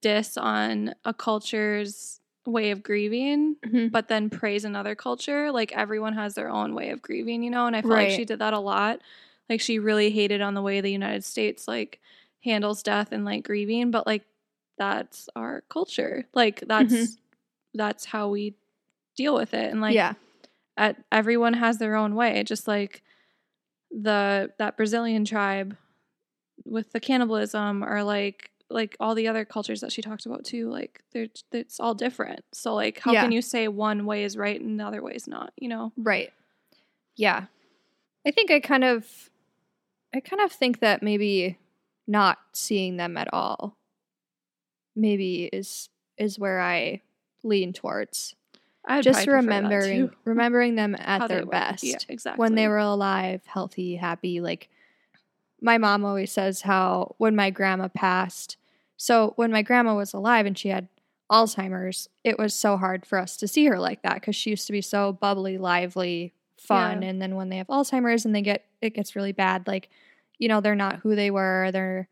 [0.01, 5.51] diss on a culture's way of grieving But but then praise another culture.
[5.51, 8.25] Like everyone has their own way of grieving, you know, and I feel like she
[8.25, 9.01] did that a lot.
[9.49, 11.99] Like she really hated on the way the United States like
[12.43, 14.23] handles death and like grieving, but like
[14.77, 16.25] that's our culture.
[16.33, 17.13] Like that's mm-hmm.
[17.73, 18.55] that's how we
[19.15, 19.71] deal with it.
[19.71, 20.13] And like yeah,
[20.77, 23.03] at, everyone has their own way, just like
[23.91, 25.75] the that Brazilian tribe
[26.65, 30.69] with the cannibalism or like like all the other cultures that she talked about too
[30.69, 33.21] like they're it's all different so like how Yeah.
[33.23, 35.93] can you say one way is right and the other way is not you know
[35.97, 36.31] right.
[37.15, 37.45] Yeah.
[38.25, 39.29] I think I kind of
[40.13, 41.57] I kind of think that maybe
[42.07, 43.77] not seeing them at all
[44.95, 47.01] maybe is is where I
[47.43, 48.35] lean towards.
[49.01, 52.67] Just probably prefer that remembering remembering them at How their best yeah exactly when they
[52.67, 54.69] were alive healthy happy like
[55.61, 58.57] my mom always says how when my grandma passed
[58.95, 60.87] so when my grandma was alive and she had
[61.31, 64.65] alzheimer's it was so hard for us to see her like that because she used
[64.67, 67.09] to be so bubbly lively fun Yeah.
[67.09, 69.89] and then when they have alzheimer's and they get it gets really bad like
[70.39, 72.07] you know they're not who they were they're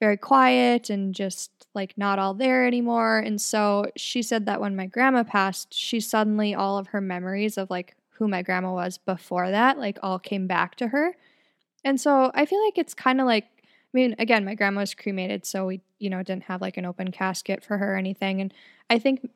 [0.00, 3.20] very quiet and just like not all there anymore.
[3.20, 7.56] And so she said that when my grandma passed, she suddenly all of her memories
[7.56, 11.14] of like who my grandma was before that, like all came back to her.
[11.84, 14.94] And so I feel like it's kind of like I mean, again, my grandma was
[14.94, 18.40] cremated, so we, you know, didn't have like an open casket for her or anything.
[18.40, 18.54] And
[18.88, 19.28] I think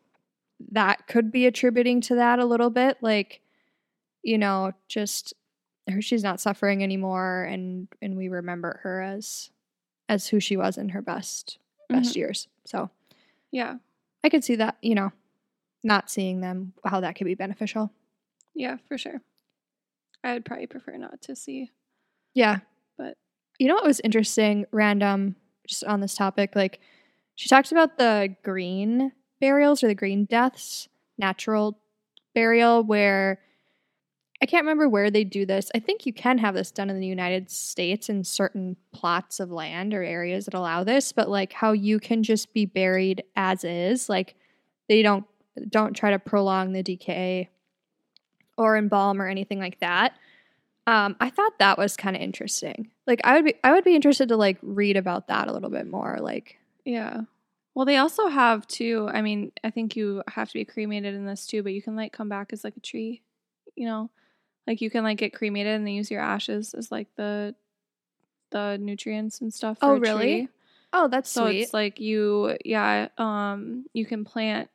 [0.73, 2.97] that could be attributing to that a little bit.
[3.03, 3.43] Like,
[4.23, 5.35] you know, just
[5.89, 9.51] her she's not suffering anymore and and we remember her as
[10.09, 11.59] as who she was in her best
[11.91, 12.17] best Mhm.
[12.17, 12.49] years.
[12.65, 12.91] So
[13.53, 13.77] yeah
[14.25, 15.13] I could see that, you know,
[15.85, 17.93] not seeing them, how that could be beneficial.
[18.55, 19.21] yeah for sure
[20.25, 21.71] i would probably prefer not to see
[22.37, 22.59] Yeah.
[22.99, 23.17] But-
[23.59, 25.35] you know what was interesting, random,
[25.67, 26.55] just on this topic?
[26.55, 26.79] Like,
[27.35, 31.79] she talked about the green burials or the green deaths, natural
[32.35, 33.41] burial, where
[34.43, 35.71] I can't remember where they do this.
[35.75, 39.51] I think you can have this done in the United States in certain plots of
[39.51, 43.65] land or areas that allow this, but like how you can just be buried as
[43.65, 44.11] is.
[44.11, 44.35] Like,
[44.89, 45.25] they don't
[45.71, 47.49] don't try to prolong the decay
[48.59, 50.13] or embalm or anything like that.
[50.87, 52.91] Um, I thought that was kind of interesting.
[53.07, 55.71] Like I would be I would be interested to like read about that a little
[55.71, 56.19] bit more.
[56.21, 57.23] Like yeah
[57.75, 61.27] well they also have too i mean i think you have to be cremated in
[61.27, 63.23] this too but you can like come back as like a tree
[63.75, 64.09] you know
[64.69, 67.57] like you can like get cremated and they use your ashes as like the
[68.53, 70.23] the nutrients and stuff for Oh, a really?
[70.43, 70.49] tree.
[70.93, 71.63] oh, that's so sweet.
[71.63, 74.71] it's like you yeah um you can plant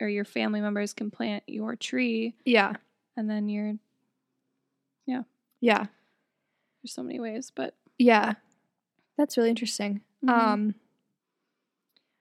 [0.00, 2.74] or your family members can plant your tree yeah.
[3.16, 3.74] and then you're
[5.60, 5.86] Yeah.
[6.82, 8.34] there's so many ways but Yeah.
[9.18, 10.00] That's really interesting.
[10.24, 10.30] mhm.
[10.30, 10.74] Um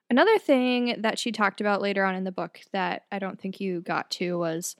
[0.09, 3.59] another thing that she talked about later on in the book that I don't think
[3.61, 4.75] you got to was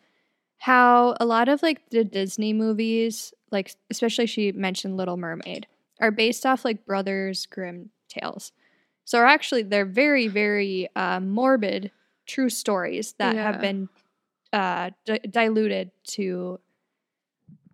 [0.58, 5.68] how a lot of like the Disney movies, like especially she mentioned Little Mermaid,
[6.02, 8.52] are based off like Brothers Grimm tales.
[9.06, 11.92] So actually, they're very, very uh, morbid,
[12.26, 13.44] true stories that Yeah.
[13.52, 13.90] have been
[14.52, 16.60] uh, di- diluted to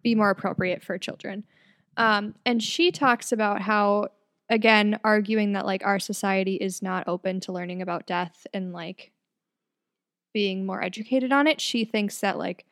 [0.05, 1.43] be more appropriate for children.
[1.97, 4.09] Um, and she talks about how,
[4.49, 9.11] again, arguing that like our society is not open to learning about death and like
[10.31, 11.59] being more educated on it.
[11.59, 12.65] She thinks that like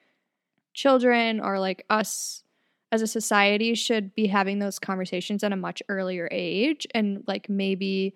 [0.75, 2.43] children or like us
[2.91, 7.49] as a society should be having those conversations at a much earlier age and like
[7.49, 8.13] maybe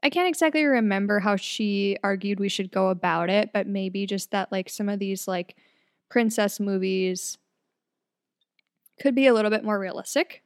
[0.00, 4.30] I can't exactly remember how she argued we should go about it, but maybe just
[4.32, 5.56] that like some of these like
[6.10, 7.38] princess movies
[9.00, 10.42] could be a little bit more realistic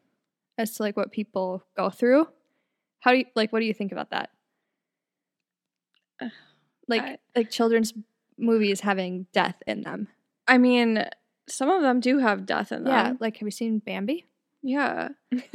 [0.57, 2.27] as to like what people go through.
[3.01, 4.31] How do you like what do you think about that?
[6.91, 7.93] Like I- like children's
[8.39, 10.09] movies having death in them.
[10.47, 11.05] I mean,
[11.47, 12.93] some of them do have death in them.
[12.93, 14.27] Yeah, like have you seen Bambi?
[14.63, 15.09] Yeah.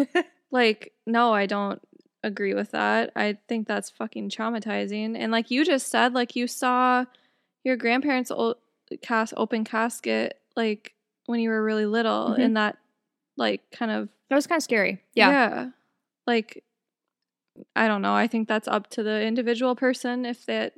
[0.52, 1.82] Like, no, I don't
[2.22, 3.10] agree with that.
[3.16, 5.16] I think that's fucking traumatizing.
[5.18, 7.06] And like you just said, like you saw
[7.64, 8.58] your grandparents' old
[9.02, 10.94] cast open casket like
[11.26, 12.40] when you were really little, Mhm.
[12.46, 12.78] and that
[13.38, 15.02] like kind of That was kind of scary.
[15.14, 15.30] Yeah.
[15.30, 15.70] yeah,
[16.28, 16.64] like
[17.76, 18.14] I don't know.
[18.14, 20.74] I think that's up to the individual person if that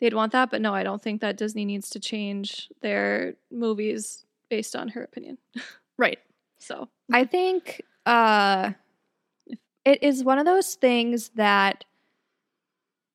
[0.00, 0.50] they'd want that.
[0.50, 5.02] But no, I don't think that Disney needs to change their movies based on her
[5.02, 5.38] opinion.
[5.98, 6.18] Right.
[6.58, 8.72] So I think uh
[9.86, 11.86] it is one of those things that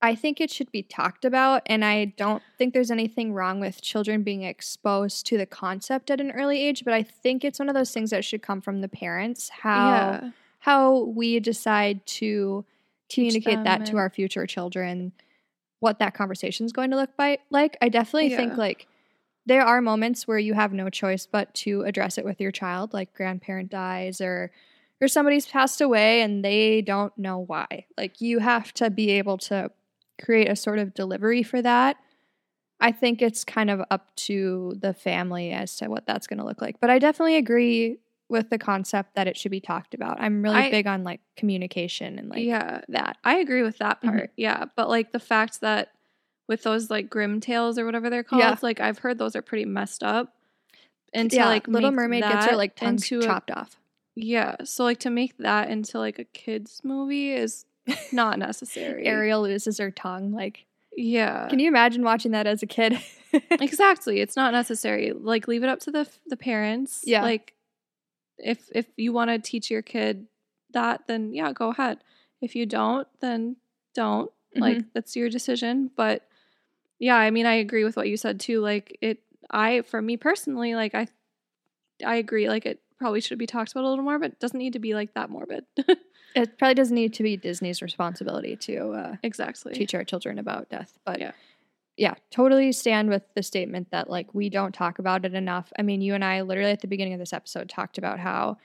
[0.02, 3.82] I think it should be talked about and I don't think there's anything wrong with
[3.82, 7.70] children being exposed to the concept at an early age, but I think it's one
[7.70, 12.66] of those things that should come from the parents how yeah, how we decide to
[13.12, 15.12] communicate that to our future children
[15.80, 17.78] what that conversation is going to look by like.
[17.82, 18.88] I definitely think like
[19.46, 22.94] there are moments where you have no choice but to address it with your child
[22.94, 24.52] like grandparent dies or
[25.02, 27.86] or somebody's passed away and they don't know why.
[27.98, 29.72] Like you have to be able to
[30.22, 31.98] create a sort of delivery for that
[32.80, 36.46] i think it's kind of up to the family as to what that's going to
[36.46, 37.98] look like but i definitely agree
[38.30, 41.20] with the concept that it should be talked about i'm really I- big on like
[41.36, 42.82] communication and like yeah.
[42.90, 44.10] that I agree with that Mhm.
[44.10, 44.32] part.
[44.38, 44.66] Yeah.
[44.76, 45.92] But like the fact that
[46.48, 48.56] with those like Grimm tales or whatever they're called, Yeah.
[48.62, 50.34] like I've heard those are pretty messed up.
[51.14, 53.76] And to yeah, like Little Mermaid gets her like tongue into a- chopped off.
[54.16, 54.56] yeah.
[54.66, 57.66] So like to make that into like a kids movie is
[58.12, 59.06] not necessary.
[59.06, 60.32] Ariel loses her tongue.
[60.32, 60.66] Like,
[60.96, 61.48] Yeah.
[61.50, 63.00] can you imagine watching that as a kid?
[63.52, 64.20] exactly.
[64.20, 65.14] It's not necessary.
[65.14, 67.02] Like leave it up to the the parents.
[67.06, 67.24] Yeah.
[67.24, 67.54] Like
[68.38, 70.28] if if you want to teach your kid
[70.74, 72.00] that, then yeah, go ahead.
[72.42, 73.58] If you don't, then
[73.94, 74.30] don't.
[74.30, 74.62] Mm-hmm.
[74.62, 75.92] Like that's your decision.
[75.96, 76.28] But
[77.00, 78.60] yeah, I mean, I agree with what you said too.
[78.62, 81.08] Like it, I for me personally, like I,
[82.06, 82.48] I agree.
[82.50, 84.80] Like it probably should be talked about a little more, but it doesn't need to
[84.80, 85.66] be like that morbid.
[86.36, 89.74] it probably doesn't need to be Disney's responsibility to uh, exactly.
[89.74, 90.98] teach our children about death.
[91.06, 91.32] But Yeah.
[91.98, 95.72] yeah, totally stand with the statement that like we don't talk about it enough.
[95.78, 98.58] I mean, you and I literally at the beginning of this episode talked about how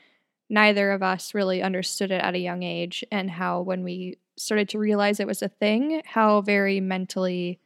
[0.48, 4.68] neither of us really understood it at a young age and how when we started
[4.68, 7.58] to realize it was a thing, how very mentally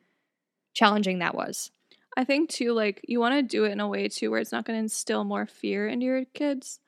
[0.73, 1.71] challenging that was.
[2.17, 4.53] I think too, like you want to do it in a way too where it's
[4.53, 6.81] not going to instill more fear into your kids.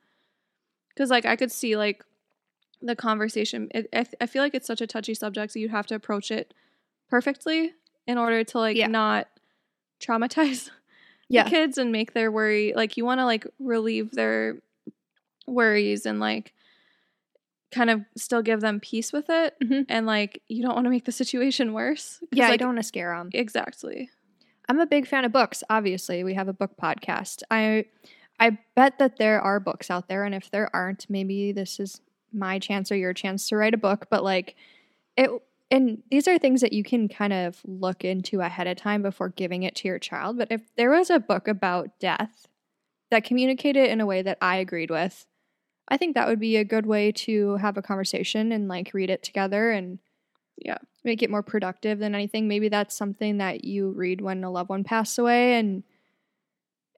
[0.88, 2.04] Because like I could see like
[2.82, 3.68] the conversation.
[3.74, 6.30] It, I, I feel like it's such a touchy subject, so you'd have to approach
[6.30, 6.52] it
[7.08, 7.72] perfectly
[8.06, 8.88] in order to like Yeah.
[8.88, 9.28] not
[10.00, 10.70] traumatize
[11.28, 11.44] Yeah.
[11.44, 12.72] the kids and make their worry.
[12.74, 14.58] Like you want to like relieve their
[15.46, 16.52] worries and like
[17.70, 19.54] kind of still give them peace with it.
[19.62, 19.86] Mhm.
[19.88, 22.82] And like you don't want to make the situation worse Yeah, I don't want to
[22.82, 23.30] scare them.
[23.32, 24.10] exactly.
[24.68, 25.64] I'm a big fan of books.
[25.70, 27.42] Obviously, we have a book podcast.
[27.50, 27.86] I
[28.40, 32.00] I bet that there are books out there, and if there aren't, maybe this is
[32.32, 34.06] my chance or your chance to write a book.
[34.10, 34.56] But like
[35.16, 35.30] it,
[35.70, 39.30] and these are things that you can kind of look into ahead of time before
[39.30, 40.36] giving it to your child.
[40.38, 42.46] But if there was a book about death
[43.10, 45.26] that communicated in a way that I agreed with,
[45.88, 49.10] I think that would be a good way to have a conversation and like read
[49.10, 49.98] it together and
[50.58, 50.78] Yeah.
[51.04, 52.48] make it more productive than anything.
[52.48, 55.82] Maybe that's something that you read when a loved one passed away and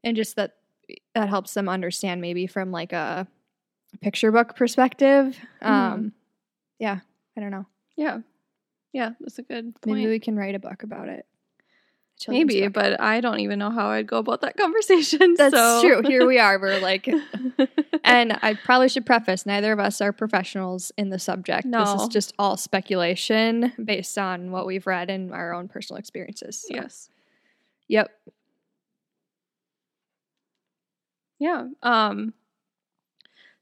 [0.03, 0.57] and just that
[1.15, 3.27] that helps them understand maybe from like a
[4.01, 5.39] picture book perspective.
[5.63, 5.69] Mhm.
[5.69, 6.13] Um
[6.79, 7.01] yeah,
[7.37, 7.67] I don't know.
[7.97, 8.21] Yeah.
[8.93, 9.99] Yeah, that's a good point.
[9.99, 11.27] Maybe we can write a book about it.
[12.29, 12.73] Maybe, book.
[12.75, 15.35] but I don't even know how I'd go about that conversation.
[15.37, 15.83] that's so.
[15.83, 16.03] true.
[16.09, 16.59] Here we are.
[16.61, 17.09] We're like
[18.05, 21.71] and I probably should preface neither of us are professionals in the subject.
[21.71, 26.65] This is just all speculation based on what we've read and our own personal experiences.
[26.69, 26.75] So.
[26.75, 27.09] yes.
[27.89, 28.11] Yep.
[31.39, 31.67] Yeah.
[31.83, 32.33] Um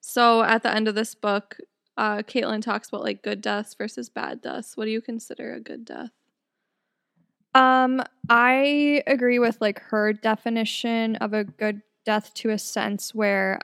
[0.02, 1.56] so at the end of this book,
[1.96, 4.76] uh Caitlin talks about like good deaths versus bad deaths.
[4.76, 6.10] What do you consider a good death?
[7.54, 13.60] Um, I agree with like her definition of a good death to a sense where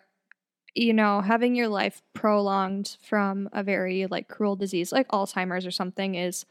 [0.75, 5.73] you know, having your life prolonged from a very like cruel disease like Alzheimer's or
[5.73, 6.47] something is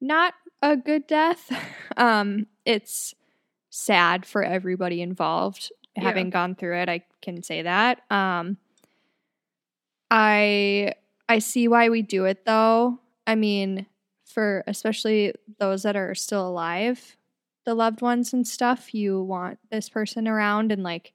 [0.00, 1.50] not a good death.
[1.96, 3.14] Um, it's
[3.70, 5.70] sad for everybody involved.
[5.96, 6.02] Yeah.
[6.02, 8.00] Having gone through it, I can say that.
[8.10, 8.56] Um,
[10.16, 10.92] I
[11.28, 13.00] I see why we do it though.
[13.26, 13.86] I mean,
[14.24, 17.16] for especially those that are still alive,
[17.66, 21.14] the loved ones and stuff, you want this person around and like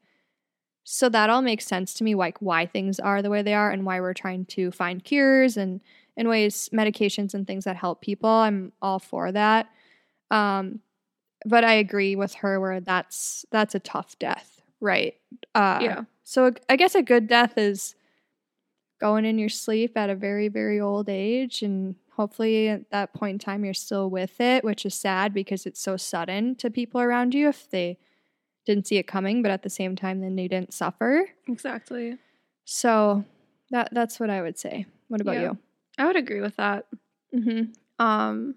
[0.84, 3.72] so that all makes sense to me like why things are the way they are
[3.72, 5.80] and why we're trying to find cures and
[6.18, 8.30] in ways medications and things that help people.
[8.30, 9.70] I'm all for that.
[10.30, 10.82] Um
[11.46, 15.14] but I agree with her where that's that's a tough death, right?
[15.56, 16.02] Uh yeah.
[16.26, 17.96] so I guess a good death is
[19.00, 21.62] going in your sleep at a very, very old age.
[21.62, 25.66] And hopefully at that point in time, you're still with it, which is sad because
[25.66, 27.98] it's so sudden to people around you if they
[28.66, 31.26] didn't see it coming, but at the same time, then they didn't suffer.
[31.48, 32.18] Exactly.
[32.66, 33.24] So
[33.72, 34.86] that that's what I would say.
[35.08, 35.54] What about Yeah.
[35.98, 36.86] I would agree with that.
[37.34, 38.04] Mm-hmm.
[38.06, 38.56] Um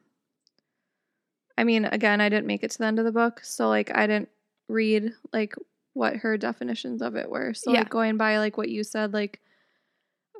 [1.56, 3.94] I mean, again, I didn't make it to the end of the book, so like
[3.94, 4.30] I didn't
[4.68, 5.54] read like
[5.92, 7.54] what her definitions of it were.
[7.54, 7.80] So Yeah.
[7.80, 9.40] like going by like what you said, like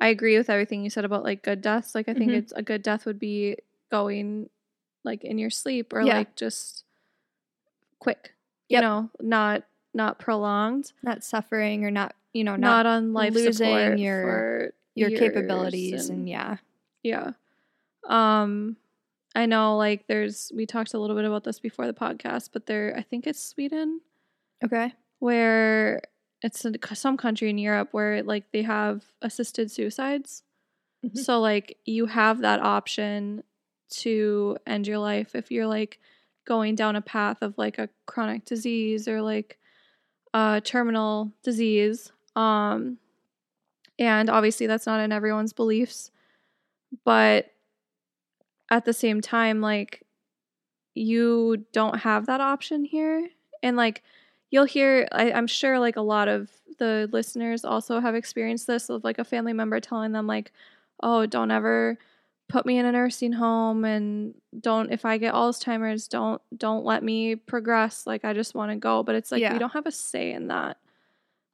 [0.03, 1.95] I agree with everything you said about like good deaths.
[1.95, 2.35] Like I think Mhm.
[2.35, 3.55] it's a good death would be
[3.89, 4.49] going
[5.05, 6.17] like in your sleep or Yeah.
[6.17, 6.83] like just
[7.99, 8.33] quick.
[8.69, 9.63] You know, not
[9.95, 15.11] not prolonged, Not suffering or not, you know, not, not, on life losing your- your
[15.11, 16.57] capabilities and, yeah.
[17.03, 17.33] yeah.
[18.05, 18.77] Um
[19.35, 22.65] I know like there's we talked a little bit about this before the podcast, but
[22.65, 24.01] there I think it's Sweden
[24.65, 24.93] Okay.
[25.19, 26.01] where
[26.43, 30.43] it's in some country in Europe where like they have assisted suicides.
[31.05, 31.17] Mhm.
[31.17, 33.43] So like you have that option
[34.01, 35.99] to end your life if you're like
[36.45, 39.59] going down a path of like a chronic disease or like
[40.33, 42.11] a terminal disease.
[42.35, 42.99] Um
[43.99, 46.11] and obviously that's not in everyone's beliefs,
[47.05, 47.51] but
[48.69, 50.03] at the same time like
[50.95, 53.27] you don't have that option here
[53.63, 54.03] and like
[54.53, 58.89] you'll hear I, i'm sure like a lot of the listeners also have experienced this
[58.89, 60.51] of like a family member telling them like
[61.01, 61.97] oh don't ever
[62.49, 67.01] put me in a nursing home and don't if i get alzheimer's don't don't let
[67.03, 69.53] me progress like i just want to go but it's like Yeah.
[69.53, 70.77] we don't have a say in that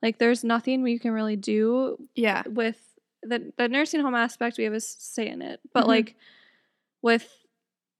[0.01, 2.43] like there's nothing we can really do Yeah.
[2.47, 2.77] with
[3.23, 5.87] the the nursing home aspect we have a say in it but Mhm.
[5.87, 6.15] like
[7.01, 7.27] with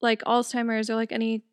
[0.01, 1.43] like alzheimer's or like any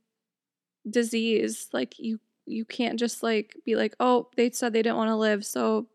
[0.88, 5.08] disease like you you can't just like be like oh they said they didn't want
[5.08, 5.86] to live so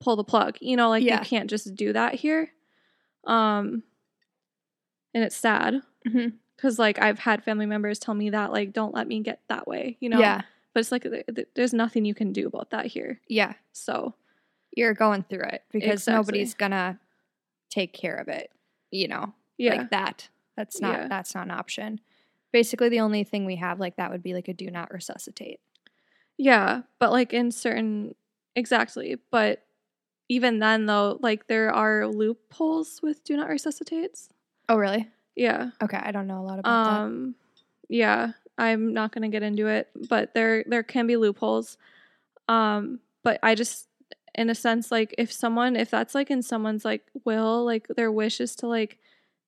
[0.00, 1.18] pull the plug you know like Yeah.
[1.20, 2.50] you can't just do that here
[3.26, 3.82] um
[5.14, 5.80] and it's sad
[6.56, 9.66] because like i've had family members tell me that like don't let me get that
[9.66, 10.42] way you know Yeah.
[10.74, 13.54] but it's like th- th- there's nothing you can do about that here Yeah.
[13.72, 14.14] so
[14.76, 16.14] You're going through it because Exactly.
[16.18, 16.98] nobody's gonna
[17.70, 18.50] take care of it,
[18.90, 19.32] you know.
[19.58, 20.28] yeah like that.
[20.56, 21.08] That's not Yeah.
[21.08, 22.00] that's not an option.
[22.52, 25.60] Basically, the only thing we have like that would be like a do not resuscitate.
[26.42, 28.14] Yeah, but like in certain
[28.56, 29.62] exactly, but
[30.30, 34.30] even then though, like there are loopholes with do not resuscitates.
[34.66, 35.10] Oh, really?
[35.36, 35.72] Yeah.
[35.82, 37.34] Okay, I don't know a lot about Um
[37.90, 41.76] yeah, I'm not going to get into it, but there there can be loopholes.
[42.48, 43.88] Um but I just
[44.34, 48.10] in a sense like if someone if that's like in someone's like will, like their
[48.10, 48.96] wish is to like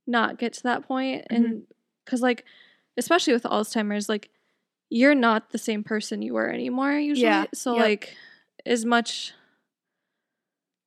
[0.07, 1.63] not get to that point and
[2.05, 2.45] cuz like
[2.99, 4.29] especially with Alzheimer's like
[4.93, 7.27] you're not the same person you were anymore usually.
[7.29, 7.83] Yeah, So yep.
[7.85, 8.17] like
[8.67, 9.33] as much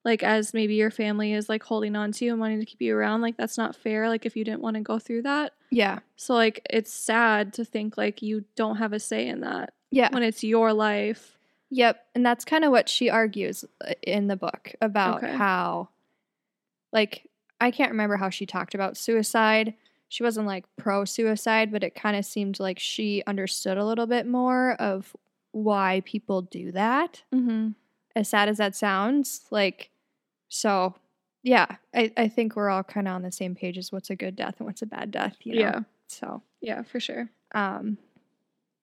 [0.03, 2.82] like as maybe your family is like holding on to you and wanting to keep
[2.82, 5.53] you around like that's not fair like if you didn't want to go through that.
[5.72, 5.99] Yeah.
[6.16, 10.10] so like it's sad to think like you don't have a say in that Yeah.
[10.14, 11.32] when it's your life.
[11.72, 15.36] Yep, and that's kind of what she argues uh, in the book about Okay.
[15.36, 15.89] how
[16.93, 17.28] like
[17.60, 19.74] I can't remember how she talked about suicide.
[20.10, 24.06] She wasn't like pro suicide, but it kind of seemed like she understood a little
[24.08, 25.16] bit more of
[25.51, 27.24] why people do that.
[27.34, 27.70] Mm-hmm.
[28.16, 29.89] As sad as that sounds, like
[30.47, 30.95] so
[31.43, 34.16] yeah, I, I think we're all kind of on the same page as what's a
[34.16, 35.60] good death and what's a bad death, you know.
[35.62, 37.30] Yeah, So yeah, for sure.
[37.53, 37.97] um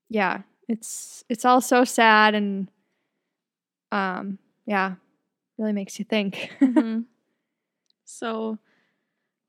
[0.08, 2.68] yeah it's it's all so sad and
[3.90, 4.94] um yeah
[5.58, 7.04] really makes you think Mhm.
[8.04, 8.58] so,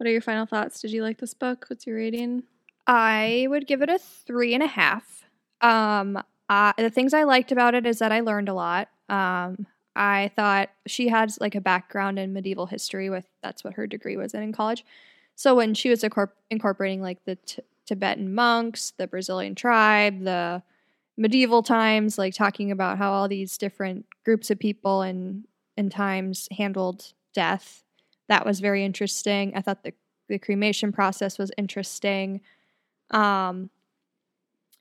[0.03, 0.81] what are your final thoughts?
[0.81, 1.65] Did you like this book?
[1.69, 2.43] What's your rating?
[2.85, 5.23] i would give it a three and a half
[5.61, 9.65] um uh, the things i liked about it is that i learned a lot um
[9.95, 14.17] I thought she had like a background in medieval history with that's what her degree
[14.17, 14.83] was in in college.
[15.35, 20.63] So when she was incorpor- incorporating like the t- Tibetan monks, the Brazilian tribe, the
[21.17, 25.45] medieval times, like talking about how all these different groups of people and
[25.77, 27.82] and times handled death,
[28.33, 29.53] that was very interesting.
[29.55, 29.93] I thought the
[30.27, 32.41] the cremation process was interesting.
[33.11, 33.69] Um,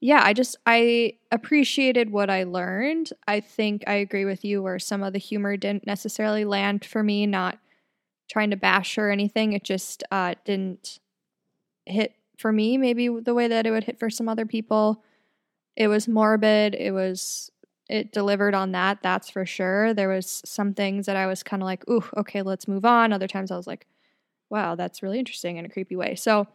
[0.00, 3.10] yeah, I just I appreciated what I learned.
[3.28, 7.02] I think I agree with you where some of the humor didn't necessarily land for
[7.02, 7.58] me, not
[8.30, 9.52] trying to bash or anything.
[9.52, 10.98] It just uh, didn't
[11.86, 15.04] hit for me maybe the way that it would hit for some other people.
[15.76, 16.74] It was morbid.
[16.74, 17.51] It was
[17.92, 19.94] it delivered on that, that's for sure.
[19.94, 23.12] There was some things that I was kind of like, "Ooh, okay, let's move on."
[23.12, 23.86] Other times I was like,
[24.50, 26.46] "Wow, that's really interesting in a creepy way." So,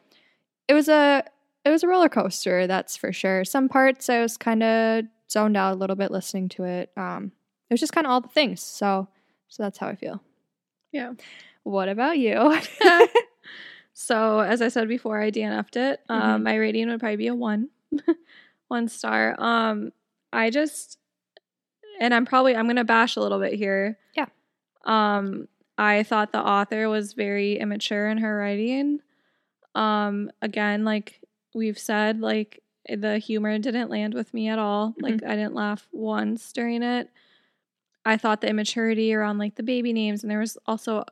[0.68, 1.24] it was a
[1.66, 3.44] it was a roller coaster, that's for sure.
[3.46, 6.92] Some parts I was kind of zoned out a little bit listening to it.
[6.98, 7.32] Um,
[7.70, 8.62] it was just kind of all the things.
[8.64, 9.08] So,
[9.50, 10.22] so that's how I feel.
[10.94, 11.14] Yeah.
[11.64, 12.58] What about you?
[13.94, 16.00] so, as I said before, I DNF'd it.
[16.10, 16.44] Um, Mhm.
[16.44, 17.70] my rating would probably be a one,
[18.70, 19.36] one star.
[19.40, 19.92] Um,
[20.32, 21.00] I just,
[22.00, 23.98] and I'm probably I'm gonna bash a little bit here.
[24.16, 24.28] Yeah.
[24.86, 29.00] Um, I thought the author was very immature in her writing.
[29.76, 31.22] Um, again, like
[31.54, 34.96] we've said, like the humor didn't land with me at all.
[35.00, 37.10] Like I didn't laugh once during it.
[38.06, 41.04] I thought the immaturity around like the baby names, and there was also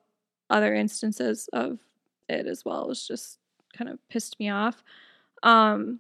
[0.50, 1.80] other instances of
[2.30, 2.84] it as well.
[2.84, 3.40] It was just
[3.78, 4.84] kind of pissed me off.
[5.44, 6.00] Um,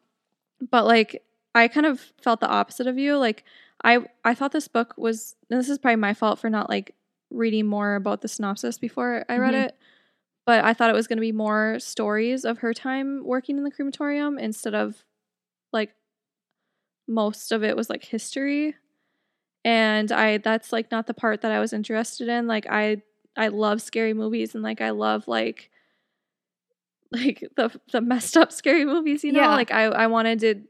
[0.71, 1.23] but like
[1.53, 3.17] I kind of felt the opposite of you.
[3.17, 3.43] Like
[3.85, 6.95] I I thought this book was and this is probably my fault for not like
[7.29, 9.65] reading more about the synopsis before I read Mhm.
[9.67, 9.77] it.
[10.45, 13.63] But I thought it was going to be more stories of her time working in
[13.63, 15.05] the crematorium instead of
[15.73, 15.95] like
[17.07, 18.75] most of it was like history.
[19.65, 22.47] And I that's like not the part that I was interested in.
[22.47, 23.01] Like I
[23.37, 25.71] I love scary movies and like I love like
[27.11, 29.41] like the the messed up scary movies, you know?
[29.41, 29.55] Yeah.
[29.55, 30.61] Like I I wanted to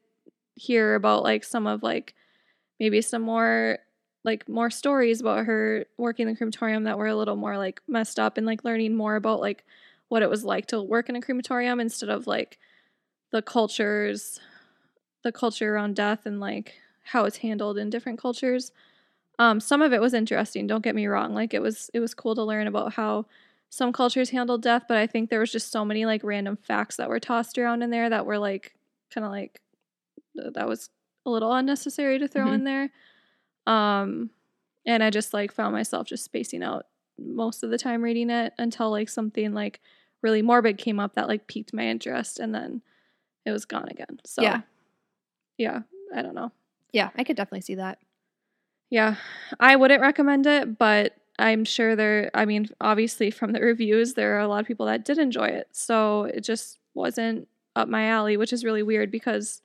[0.56, 2.14] hear about like some of like
[2.80, 3.80] maybe some more
[4.24, 7.82] like more stories about her working in the crematorium that were a little more like
[7.88, 9.64] messed up and like learning more about like
[10.08, 12.58] what it was like to work in a crematorium instead of like
[13.32, 14.40] the cultures
[15.24, 18.72] the culture around death and like how it's handled in different cultures.
[19.38, 22.14] Um some of it was interesting don't get me wrong like it was it was
[22.14, 23.26] cool to learn about how
[23.70, 26.96] some cultures handled death but i think there was just so many like random facts
[26.96, 28.74] that were tossed around in there that were like
[29.14, 29.60] kind of like
[30.36, 30.90] that was
[31.26, 32.54] a little unnecessary to throw Mhm.
[32.54, 32.90] in there
[33.68, 34.30] um
[34.86, 36.86] and i just like found myself just spacing out
[37.18, 39.80] most of the time reading it until like something like
[40.22, 42.82] really morbid came up that like piqued my interest and then
[43.46, 44.62] it was gone again so Yeah.
[45.58, 45.82] yeah
[46.16, 46.52] i don't know
[46.92, 47.98] yeah, I could definitely see that.
[48.90, 49.16] yeah,
[49.60, 54.38] I wouldn't recommend it, but I'm sure there, I mean, obviously from the reviews, there
[54.38, 55.68] are a lot of people that did enjoy it.
[55.74, 59.62] So it just wasn't up my alley, which is really weird because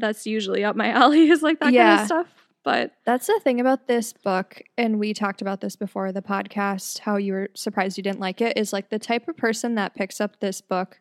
[0.00, 2.26] that's usually up my alley, is like that kind of stuff.
[2.64, 7.00] But That's the thing about this book, and we talked about this before the podcast,
[7.00, 9.94] how you were surprised you didn't like it, is like the type of person that
[9.94, 10.98] picks up this book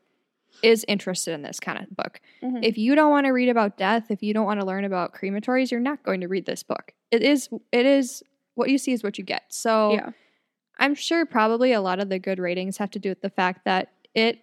[0.62, 2.20] is interested in this kind of book.
[2.44, 2.64] Mm-hmm.
[2.64, 5.14] If you don't want to read about death, if you don't want to learn about
[5.14, 6.94] crematories, you're not going to read this book.
[7.12, 8.24] It is it is
[8.56, 9.44] what you see is what you get.
[9.50, 10.10] So yeah,
[10.80, 13.66] I'm sure probably a lot of the good ratings have to do with the fact
[13.66, 14.40] that it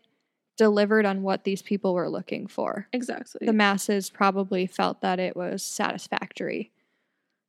[0.61, 2.87] delivered on what these people were looking for.
[2.93, 3.47] exactly.
[3.47, 6.71] The masses probably felt that it was satisfactory.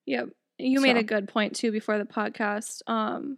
[0.05, 0.29] Yep.
[0.57, 2.81] You made a good point too before the podcast.
[2.87, 3.37] Um,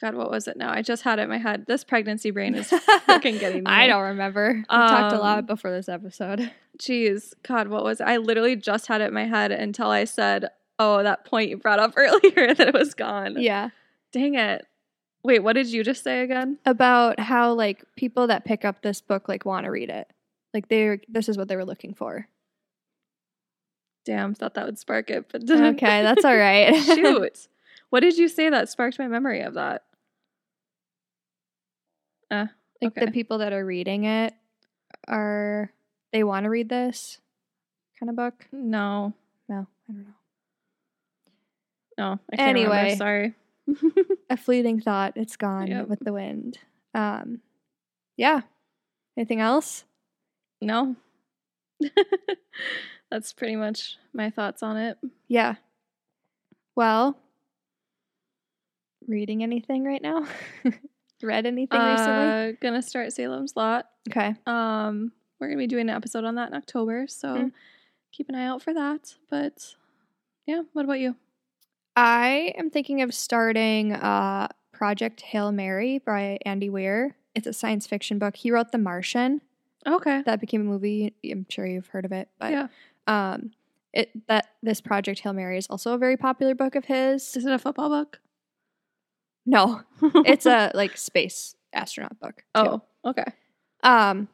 [0.00, 0.72] God, what was it now?
[0.72, 1.64] I just had it in my head.
[1.68, 2.68] This pregnancy brain is
[3.06, 3.70] fucking getting me.
[3.70, 4.54] I don't remember.
[4.56, 6.50] We talked a Um, lot before this episode.
[6.78, 8.04] Jeez, God, what was it?
[8.04, 10.48] I literally just had it in my head until I said,
[10.80, 13.70] "Oh, that point you brought up earlier that it was gone." Yeah.
[14.12, 14.66] Dang it.
[15.26, 16.56] Wait, what did you just say again?
[16.64, 20.08] About how like people that pick up this book like want to read it.
[20.54, 22.28] Like they're this is what they were looking for.
[24.04, 25.64] Damn, thought that would spark it, but didn't.
[25.82, 26.72] Okay, that's all right.
[26.94, 27.48] Shoot.
[27.90, 29.82] What did you say that sparked my memory of that?
[32.30, 32.46] Uh,
[32.80, 33.06] like Okay.
[33.06, 34.32] the people that are reading it
[35.08, 35.72] are
[36.12, 37.18] they want to read this
[37.98, 38.46] kind of book?
[38.52, 39.12] no,
[39.48, 40.14] No, I don't know.
[41.98, 42.20] no.
[42.32, 42.68] I can't Anyway.
[42.76, 42.96] remember.
[42.96, 43.34] Sorry.
[44.30, 45.12] A fleeting thought.
[45.16, 45.88] It's gone Yep.
[45.88, 46.58] with the wind.
[46.94, 47.40] Um,
[48.16, 48.42] yeah.
[49.16, 49.84] Anything else?
[50.60, 50.96] no.
[53.10, 54.98] That's pretty much my thoughts on it.
[55.28, 55.56] Yeah.
[56.74, 57.18] Well,
[59.06, 60.26] reading anything right now?
[61.22, 62.50] Read anything recently?
[62.50, 63.86] Uh, gonna start Salem's Lot.
[64.10, 64.34] Okay.
[64.46, 67.52] Um, we're gonna be doing an episode on that in October, so Mm.
[68.12, 69.14] keep an eye out for that.
[69.30, 69.74] But
[70.46, 71.14] yeah, what about you?
[71.96, 77.16] I am thinking of starting uh, Project Hail Mary by Andy Weir.
[77.34, 78.36] It's a science fiction book.
[78.36, 79.40] He wrote The Martian.
[79.86, 80.22] Okay.
[80.26, 81.14] That became a movie.
[81.24, 82.66] I'm sure you've heard of it, but yeah.
[83.06, 83.52] um,
[83.92, 87.36] it that this Project Hail Mary is also a very popular book of his.
[87.36, 88.20] Is it a football book?
[89.46, 92.42] No, it's a like space astronaut book.
[92.54, 92.60] too.
[92.60, 93.24] oh, okay.
[93.82, 94.28] Um,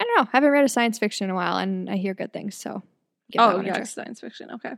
[0.00, 0.22] I don't know.
[0.32, 2.56] I haven't read a science fiction in a while, and I hear good things.
[2.56, 2.82] So,
[3.38, 4.50] Oh, yeah, science fiction.
[4.52, 4.72] Okay.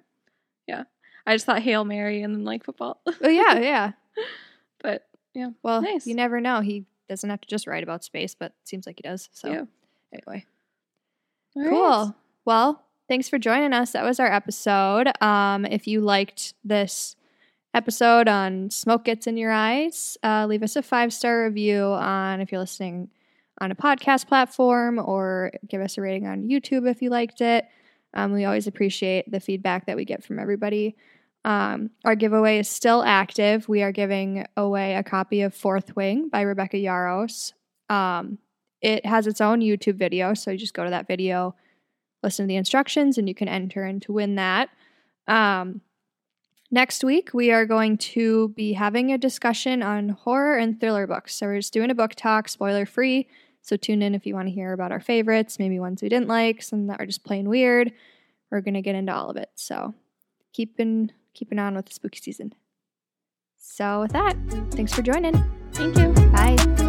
[0.66, 0.84] Yeah.
[1.28, 3.00] I just thought Hail Mary and then like football.
[3.06, 3.92] Oh yeah, yeah.
[4.82, 5.50] but yeah.
[5.62, 6.06] Well, Nice.
[6.06, 6.60] you never know.
[6.60, 9.28] He doesn't have to just write about space, but it seems like he does.
[9.32, 9.64] So, Yeah.
[10.12, 10.44] anyway,
[11.56, 11.80] All cool.
[12.06, 12.12] right.
[12.44, 13.92] Well, thanks for joining us.
[13.92, 15.10] That was our episode.
[15.22, 17.14] Um, if you liked this
[17.74, 22.40] episode on smoke gets in your eyes, uh, leave us a five star review on
[22.40, 23.10] if you're listening
[23.60, 27.66] on a podcast platform, or give us a rating on YouTube if you liked it.
[28.14, 30.96] Um, we always appreciate the feedback that we get from everybody.
[31.44, 33.68] Um, our giveaway is still active.
[33.68, 37.52] We are giving away a copy of Fourth Wing by Rebecca Yarros.
[37.88, 38.38] Um,
[38.80, 41.54] it has its own YouTube video, so you just go to that video,
[42.22, 44.68] listen to the instructions, and you can enter in to win that.
[45.26, 45.80] Um,
[46.70, 51.34] next week, we are going to be having a discussion on horror and thriller books.
[51.34, 53.28] So we're just doing a book talk, spoiler free.
[53.62, 56.28] So tune in if you want to hear about our favorites, maybe ones we didn't
[56.28, 57.92] like, some that are just plain weird.
[58.50, 59.50] We're gonna get into all of it.
[59.56, 59.94] So
[60.52, 62.52] keeping keeping on with the spooky season.
[63.56, 64.36] So with that,
[64.72, 65.34] thanks for joining.
[65.72, 66.08] Thank you.
[66.32, 66.87] Bye.